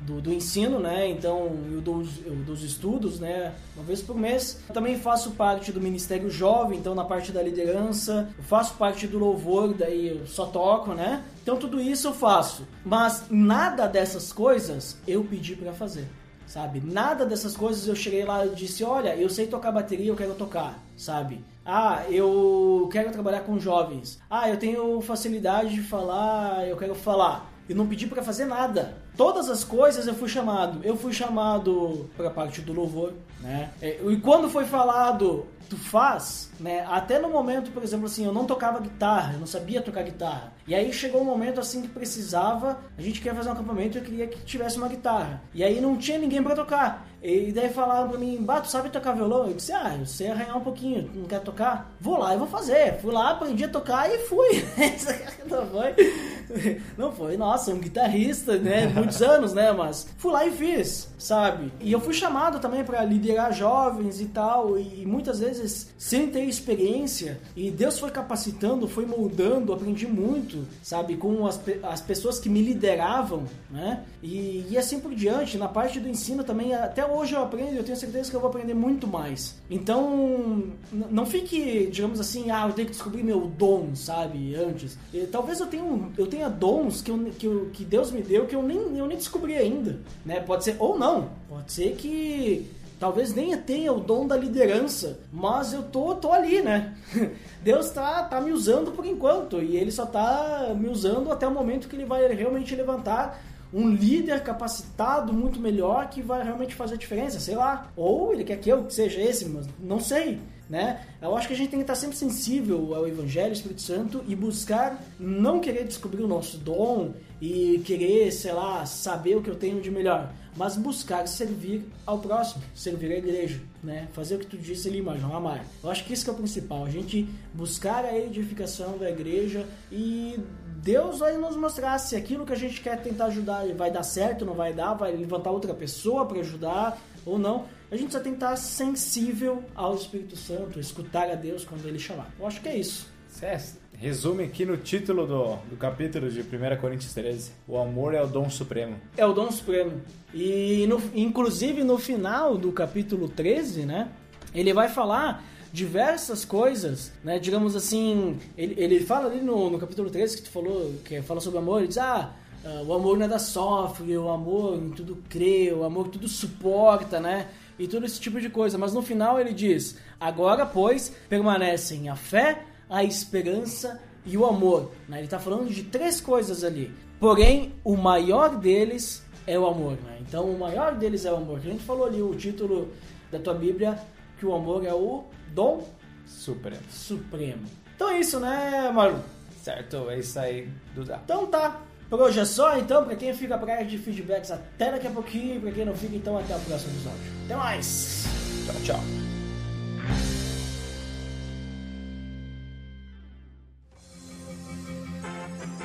[0.00, 1.08] do, do ensino, né?
[1.08, 3.54] Então eu dou, eu dou os estudos, né?
[3.74, 4.60] Uma vez por mês.
[4.68, 8.28] Eu também faço parte do Ministério Jovem, então na parte da liderança.
[8.36, 11.24] Eu faço parte do louvor, daí eu só toco, né?
[11.42, 12.68] Então tudo isso eu faço.
[12.84, 16.06] Mas nada dessas coisas eu pedi para fazer
[16.52, 16.82] sabe?
[16.84, 20.34] Nada dessas coisas eu cheguei lá e disse, olha, eu sei tocar bateria, eu quero
[20.34, 21.42] tocar, sabe?
[21.64, 24.20] Ah, eu quero trabalhar com jovens.
[24.28, 27.50] Ah, eu tenho facilidade de falar, eu quero falar.
[27.66, 29.01] Eu não pedi para fazer nada.
[29.16, 30.80] Todas as coisas eu fui chamado.
[30.82, 33.70] Eu fui chamado para a parte do louvor, né?
[33.80, 36.84] É, E quando foi falado tu faz, né?
[36.86, 40.52] Até no momento, por exemplo, assim, eu não tocava guitarra, eu não sabia tocar guitarra.
[40.68, 44.04] E aí chegou um momento assim que precisava, a gente queria fazer um acampamento eu
[44.04, 45.42] queria que tivesse uma guitarra.
[45.54, 47.08] E aí não tinha ninguém para tocar.
[47.22, 49.46] E daí falaram pra mim, Bato, sabe tocar violão?
[49.46, 51.90] Eu disse, ah, eu sei arranhar um pouquinho, não quer tocar?
[52.00, 52.98] Vou lá e vou fazer.
[53.00, 54.64] Fui lá, aprendi a tocar e fui.
[55.48, 58.92] não foi, não foi, nossa, um guitarrista, né?
[59.04, 59.72] Muitos anos, né?
[59.72, 61.72] Mas fui lá e fiz, sabe?
[61.80, 66.44] E eu fui chamado também para liderar jovens e tal, e muitas vezes sem ter
[66.44, 71.16] experiência, e Deus foi capacitando, foi moldando, aprendi muito, sabe?
[71.16, 74.02] Com as, as pessoas que me lideravam, né?
[74.22, 77.84] E, e assim por diante, na parte do ensino também, até hoje eu aprendo, eu
[77.84, 79.56] tenho certeza que eu vou aprender muito mais.
[79.70, 84.98] Então, não fique, digamos assim, ah, eu tenho que descobrir meu dom, sabe, antes.
[85.12, 85.82] E, talvez eu tenha,
[86.16, 89.06] eu tenha dons que, eu, que, eu- que Deus me deu que eu nem, eu
[89.06, 90.40] nem descobri ainda, né?
[90.40, 95.72] Pode ser, ou não, pode ser que talvez nem tenha o dom da liderança, mas
[95.72, 96.94] eu tô, tô ali, né?
[97.62, 101.50] Deus tá, tá me usando por enquanto e ele só tá me usando até o
[101.50, 106.94] momento que ele vai realmente levantar um líder capacitado muito melhor que vai realmente fazer
[106.94, 107.90] a diferença, sei lá.
[107.96, 110.38] Ou ele quer que eu seja esse, mas não sei,
[110.68, 111.06] né?
[111.20, 114.24] Eu acho que a gente tem que estar sempre sensível ao Evangelho, ao Espírito Santo
[114.26, 119.50] e buscar não querer descobrir o nosso dom e querer, sei lá, saber o que
[119.50, 124.08] eu tenho de melhor, mas buscar servir ao próximo, servir a igreja, né?
[124.12, 125.64] Fazer o que tu disse ali, mas não amar.
[125.82, 129.66] Eu acho que isso que é o principal, a gente buscar a edificação da igreja
[129.90, 130.38] e
[130.82, 134.44] Deus vai nos mostrar se aquilo que a gente quer tentar ajudar vai dar certo,
[134.44, 137.66] não vai dar, vai levantar outra pessoa para ajudar ou não.
[137.92, 141.98] A gente só tem que estar sensível ao Espírito Santo, escutar a Deus quando ele
[141.98, 142.30] chamar.
[142.40, 143.06] Eu acho que é isso.
[143.30, 143.62] Isso é-
[143.98, 147.52] resume aqui no título do, do capítulo de 1 Coríntios 13.
[147.68, 148.96] O amor é o dom supremo.
[149.14, 150.00] É o dom supremo.
[150.32, 154.08] E no- inclusive no final do capítulo 13, né?
[154.54, 157.38] Ele vai falar diversas coisas, né?
[157.38, 161.40] Digamos assim, ele, ele fala ali no, no capítulo 13 que tu falou, que fala
[161.40, 162.32] sobre amor, ele diz, ah,
[162.64, 167.48] ah, o amor nada sofre, o amor em tudo crê, o amor tudo suporta, né?
[167.82, 168.78] E todo esse tipo de coisa.
[168.78, 174.92] Mas no final ele diz, agora, pois, permanecem a fé, a esperança e o amor.
[175.08, 175.18] Né?
[175.18, 176.92] Ele está falando de três coisas ali.
[177.18, 179.92] Porém, o maior deles é o amor.
[180.04, 180.18] Né?
[180.20, 181.58] Então, o maior deles é o amor.
[181.58, 182.92] A gente falou ali o título
[183.32, 183.98] da tua Bíblia
[184.38, 185.84] que o amor é o dom
[186.24, 186.82] Supremo.
[186.90, 187.62] supremo.
[187.94, 189.18] Então é isso, né, Maru?
[189.62, 191.20] Certo, é isso aí, Duda.
[191.24, 191.80] Então tá.
[192.12, 195.58] Por hoje é só, então, pra quem fica área de feedbacks até daqui a pouquinho,
[195.62, 197.18] pra quem não fica, então até o próximo episódio.
[197.46, 198.26] Até mais!
[198.66, 199.00] Tchau, tchau.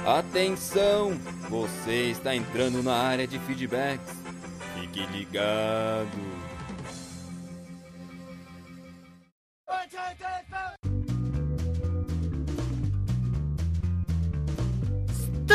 [0.06, 1.18] Atenção!
[1.50, 4.14] Você está entrando na área de feedbacks.
[4.76, 6.28] Fique ligado.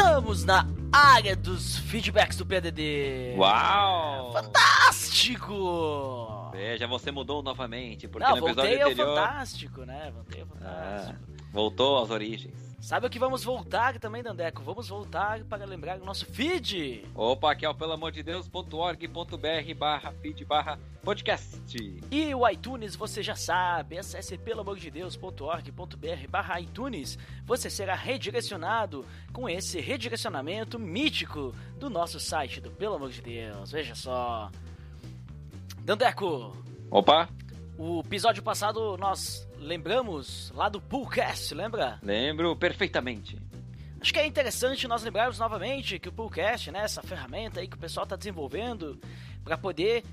[0.05, 3.37] Estamos na área dos feedbacks do PDD.
[3.37, 4.33] Uau!
[4.33, 5.55] Fantástico!
[6.53, 9.17] Veja, você mudou novamente, porque Não, no episódio voltei anterior...
[9.17, 10.11] fantástico, né?
[10.13, 11.19] Voltei ao Ah, fantástico.
[11.53, 12.72] voltou às origens.
[12.83, 14.61] Sabe o que vamos voltar também, Dandeco?
[14.61, 17.05] Vamos voltar para lembrar o nosso feed.
[17.15, 21.63] Opa, aqui é o pelo amor de Deus.org.br barra feed barra podcast.
[22.11, 27.17] E o iTunes, você já sabe, acesse pelamordedeus.org.br barra iTunes.
[27.45, 33.71] Você será redirecionado com esse redirecionamento mítico do nosso site do Pelo Amor de Deus.
[33.71, 34.51] Veja só.
[35.85, 36.53] Dandeco,
[36.91, 37.29] Opa,
[37.85, 41.99] o episódio passado nós lembramos lá do Poolcast, lembra?
[42.01, 43.37] lembro perfeitamente.
[44.01, 47.75] Acho que é interessante nós lembrarmos novamente que o Poolcast, né, essa ferramenta aí que
[47.75, 49.01] o pessoal está desenvolvendo
[49.43, 50.05] para poder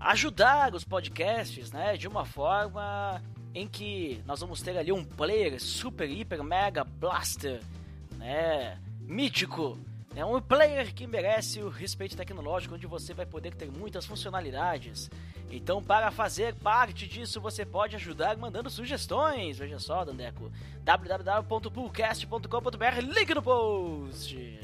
[0.00, 3.22] ajudar os podcasts, né, de uma forma
[3.54, 7.60] em que nós vamos ter ali um player super, hiper, mega blaster,
[8.16, 9.78] né, mítico,
[10.14, 15.08] é um player que merece o respeito tecnológico, onde você vai poder ter muitas funcionalidades.
[15.50, 19.56] Então, para fazer parte disso, você pode ajudar mandando sugestões.
[19.58, 20.52] Veja só, Dandeco,
[20.82, 24.36] www.poolcast.com.br, link no post.
[24.36, 24.60] Se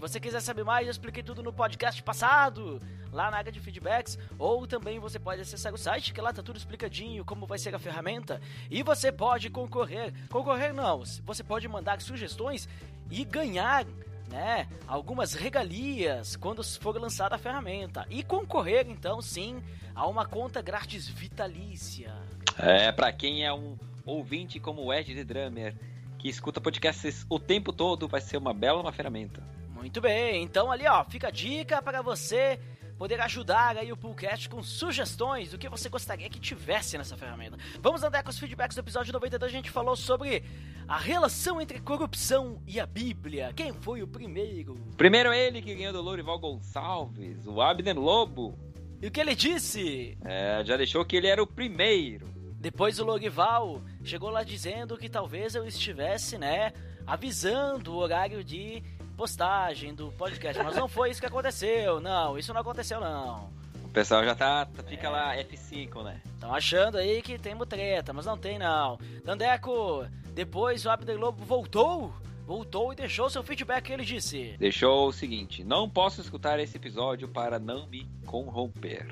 [0.00, 2.80] você quiser saber mais, eu expliquei tudo no podcast passado,
[3.12, 6.42] lá na área de feedbacks, ou também você pode acessar o site, que lá tá
[6.42, 10.14] tudo explicadinho, como vai ser a ferramenta, e você pode concorrer.
[10.30, 12.66] Concorrer não, você pode mandar sugestões
[13.10, 13.84] e ganhar
[14.30, 19.62] né, algumas regalias quando for lançada a ferramenta e concorrer então sim
[19.94, 22.14] a uma conta grátis vitalícia.
[22.56, 23.76] É, pra quem é um
[24.06, 25.74] ouvinte como o Ed The Drummer,
[26.18, 29.42] que escuta podcasts o tempo todo, vai ser uma bela uma ferramenta.
[29.74, 32.60] Muito bem, então ali ó, fica a dica para você
[33.00, 37.56] poder ajudar aí o Poolcast com sugestões do que você gostaria que tivesse nessa ferramenta.
[37.80, 40.44] Vamos andar com os feedbacks do episódio 92, a gente falou sobre
[40.86, 43.54] a relação entre corrupção e a Bíblia.
[43.56, 44.74] Quem foi o primeiro?
[44.98, 48.58] Primeiro ele que ganhou do Lourival Gonçalves, o Abner Lobo.
[49.00, 50.18] E o que ele disse?
[50.22, 52.28] É, já deixou que ele era o primeiro.
[52.60, 56.74] Depois o Logival chegou lá dizendo que talvez eu estivesse, né,
[57.06, 58.82] avisando o horário de
[59.20, 62.00] postagem do podcast, mas não foi isso que aconteceu.
[62.00, 63.50] Não, isso não aconteceu não.
[63.84, 65.10] O pessoal já tá, fica é.
[65.10, 66.22] lá F5, né?
[66.24, 68.98] Estão achando aí que tem mutreta, mas não tem não.
[69.22, 72.14] Dandeco, depois o Abner Lobo voltou
[72.46, 77.28] voltou e deixou seu feedback ele disse: Deixou o seguinte: Não posso escutar esse episódio
[77.28, 79.06] para não me corromper.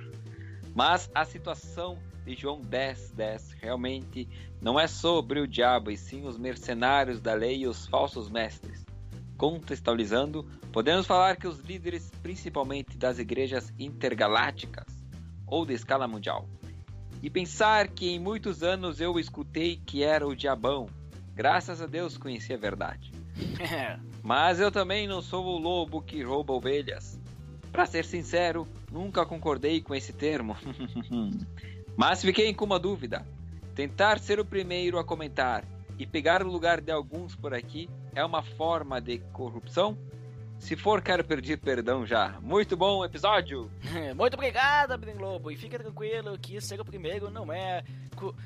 [0.75, 4.27] Mas a situação de João 10, 10 realmente
[4.59, 8.88] não é sobre o diabo, e sim os mercenários da lei e os falsos mestres.
[9.39, 14.85] Contextualizando, podemos falar que os líderes, principalmente das igrejas intergalácticas
[15.47, 16.49] ou de escala mundial,
[17.23, 20.87] e pensar que em muitos anos eu escutei que era o diabão,
[21.37, 23.13] graças a Deus conheci a verdade.
[24.25, 27.19] Mas eu também não sou o lobo que rouba ovelhas.
[27.71, 30.57] Para ser sincero, nunca concordei com esse termo.
[31.97, 33.25] Mas fiquei com uma dúvida.
[33.77, 35.65] Tentar ser o primeiro a comentar
[35.99, 39.99] e pegar o lugar de alguns por aqui é uma forma de corrupção?
[40.59, 42.39] Se for, quero pedir perdão já.
[42.41, 43.71] Muito bom episódio!
[44.17, 45.51] Muito obrigado, Abden Globo.
[45.51, 47.85] E fica tranquilo que ser o primeiro não é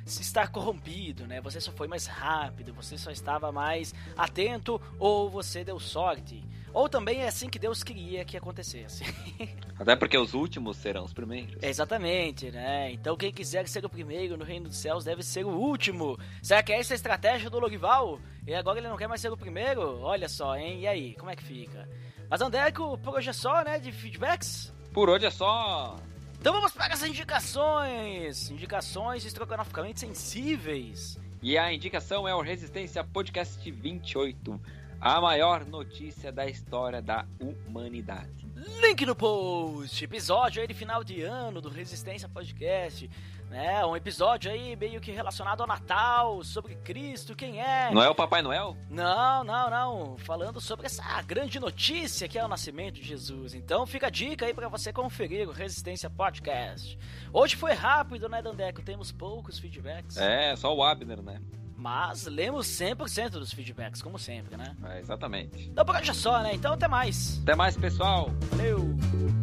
[0.04, 1.40] se estar corrompido, né?
[1.40, 6.44] Você só foi mais rápido, você só estava mais atento ou você deu sorte.
[6.72, 9.04] Ou também é assim que Deus queria que acontecesse.
[9.78, 11.62] Até porque os últimos serão os primeiros.
[11.62, 12.90] Exatamente, né?
[12.92, 16.18] Então quem quiser ser o primeiro no reino dos céus deve ser o último.
[16.42, 18.18] Será que é essa a estratégia do Logival?
[18.46, 20.00] E agora ele não quer mais ser o primeiro?
[20.00, 20.80] Olha só, hein?
[20.80, 21.88] E aí, como é que fica?
[22.30, 23.78] Mas Andeco, por hoje é só, né?
[23.78, 24.72] De feedbacks?
[24.92, 25.96] Por hoje é só.
[26.40, 28.50] Então vamos para as indicações.
[28.50, 31.18] Indicações estrogonoficamente sensíveis.
[31.42, 34.60] E a indicação é o Resistência Podcast 28
[35.02, 38.46] a maior notícia da história da humanidade.
[38.80, 43.10] Link no post, episódio aí de final de ano do Resistência Podcast,
[43.50, 43.84] né?
[43.84, 47.90] Um episódio aí meio que relacionado ao Natal, sobre Cristo, quem é.
[47.90, 48.76] Não é o Papai Noel?
[48.88, 50.18] Não, não, não.
[50.18, 53.54] Falando sobre essa grande notícia que é o nascimento de Jesus.
[53.54, 56.96] Então fica a dica aí para você conferir o Resistência Podcast.
[57.32, 58.80] Hoje foi rápido, né, Dandeco?
[58.82, 60.16] Temos poucos feedbacks.
[60.16, 61.40] É, só o Abner, né?
[61.82, 64.76] Mas lemos 100% dos feedbacks, como sempre, né?
[64.84, 65.68] É, exatamente.
[65.68, 66.54] Então por hoje é só, né?
[66.54, 67.40] Então até mais.
[67.42, 68.30] Até mais, pessoal.
[68.52, 68.78] Valeu.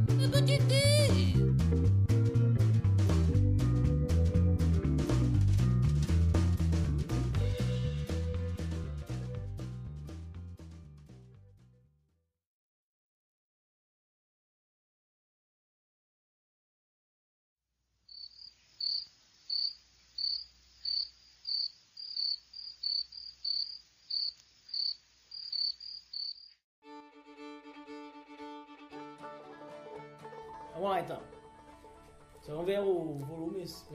[0.08, 1.49] Vamos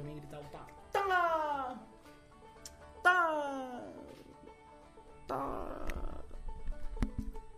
[0.03, 0.67] mim gritar o tá.
[0.93, 1.77] Tá!
[3.03, 3.83] Tá!
[5.27, 5.77] Tá!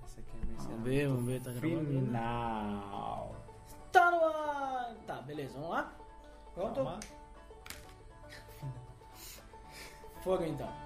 [0.04, 1.86] Essa aqui é a Vamos ver, vamos ver, tá gravando.
[1.86, 3.36] Final.
[3.92, 4.94] Tá no ar!
[5.06, 5.92] Tá, beleza, vamos lá?
[6.54, 7.00] Pronto?
[10.22, 10.85] Fogo então.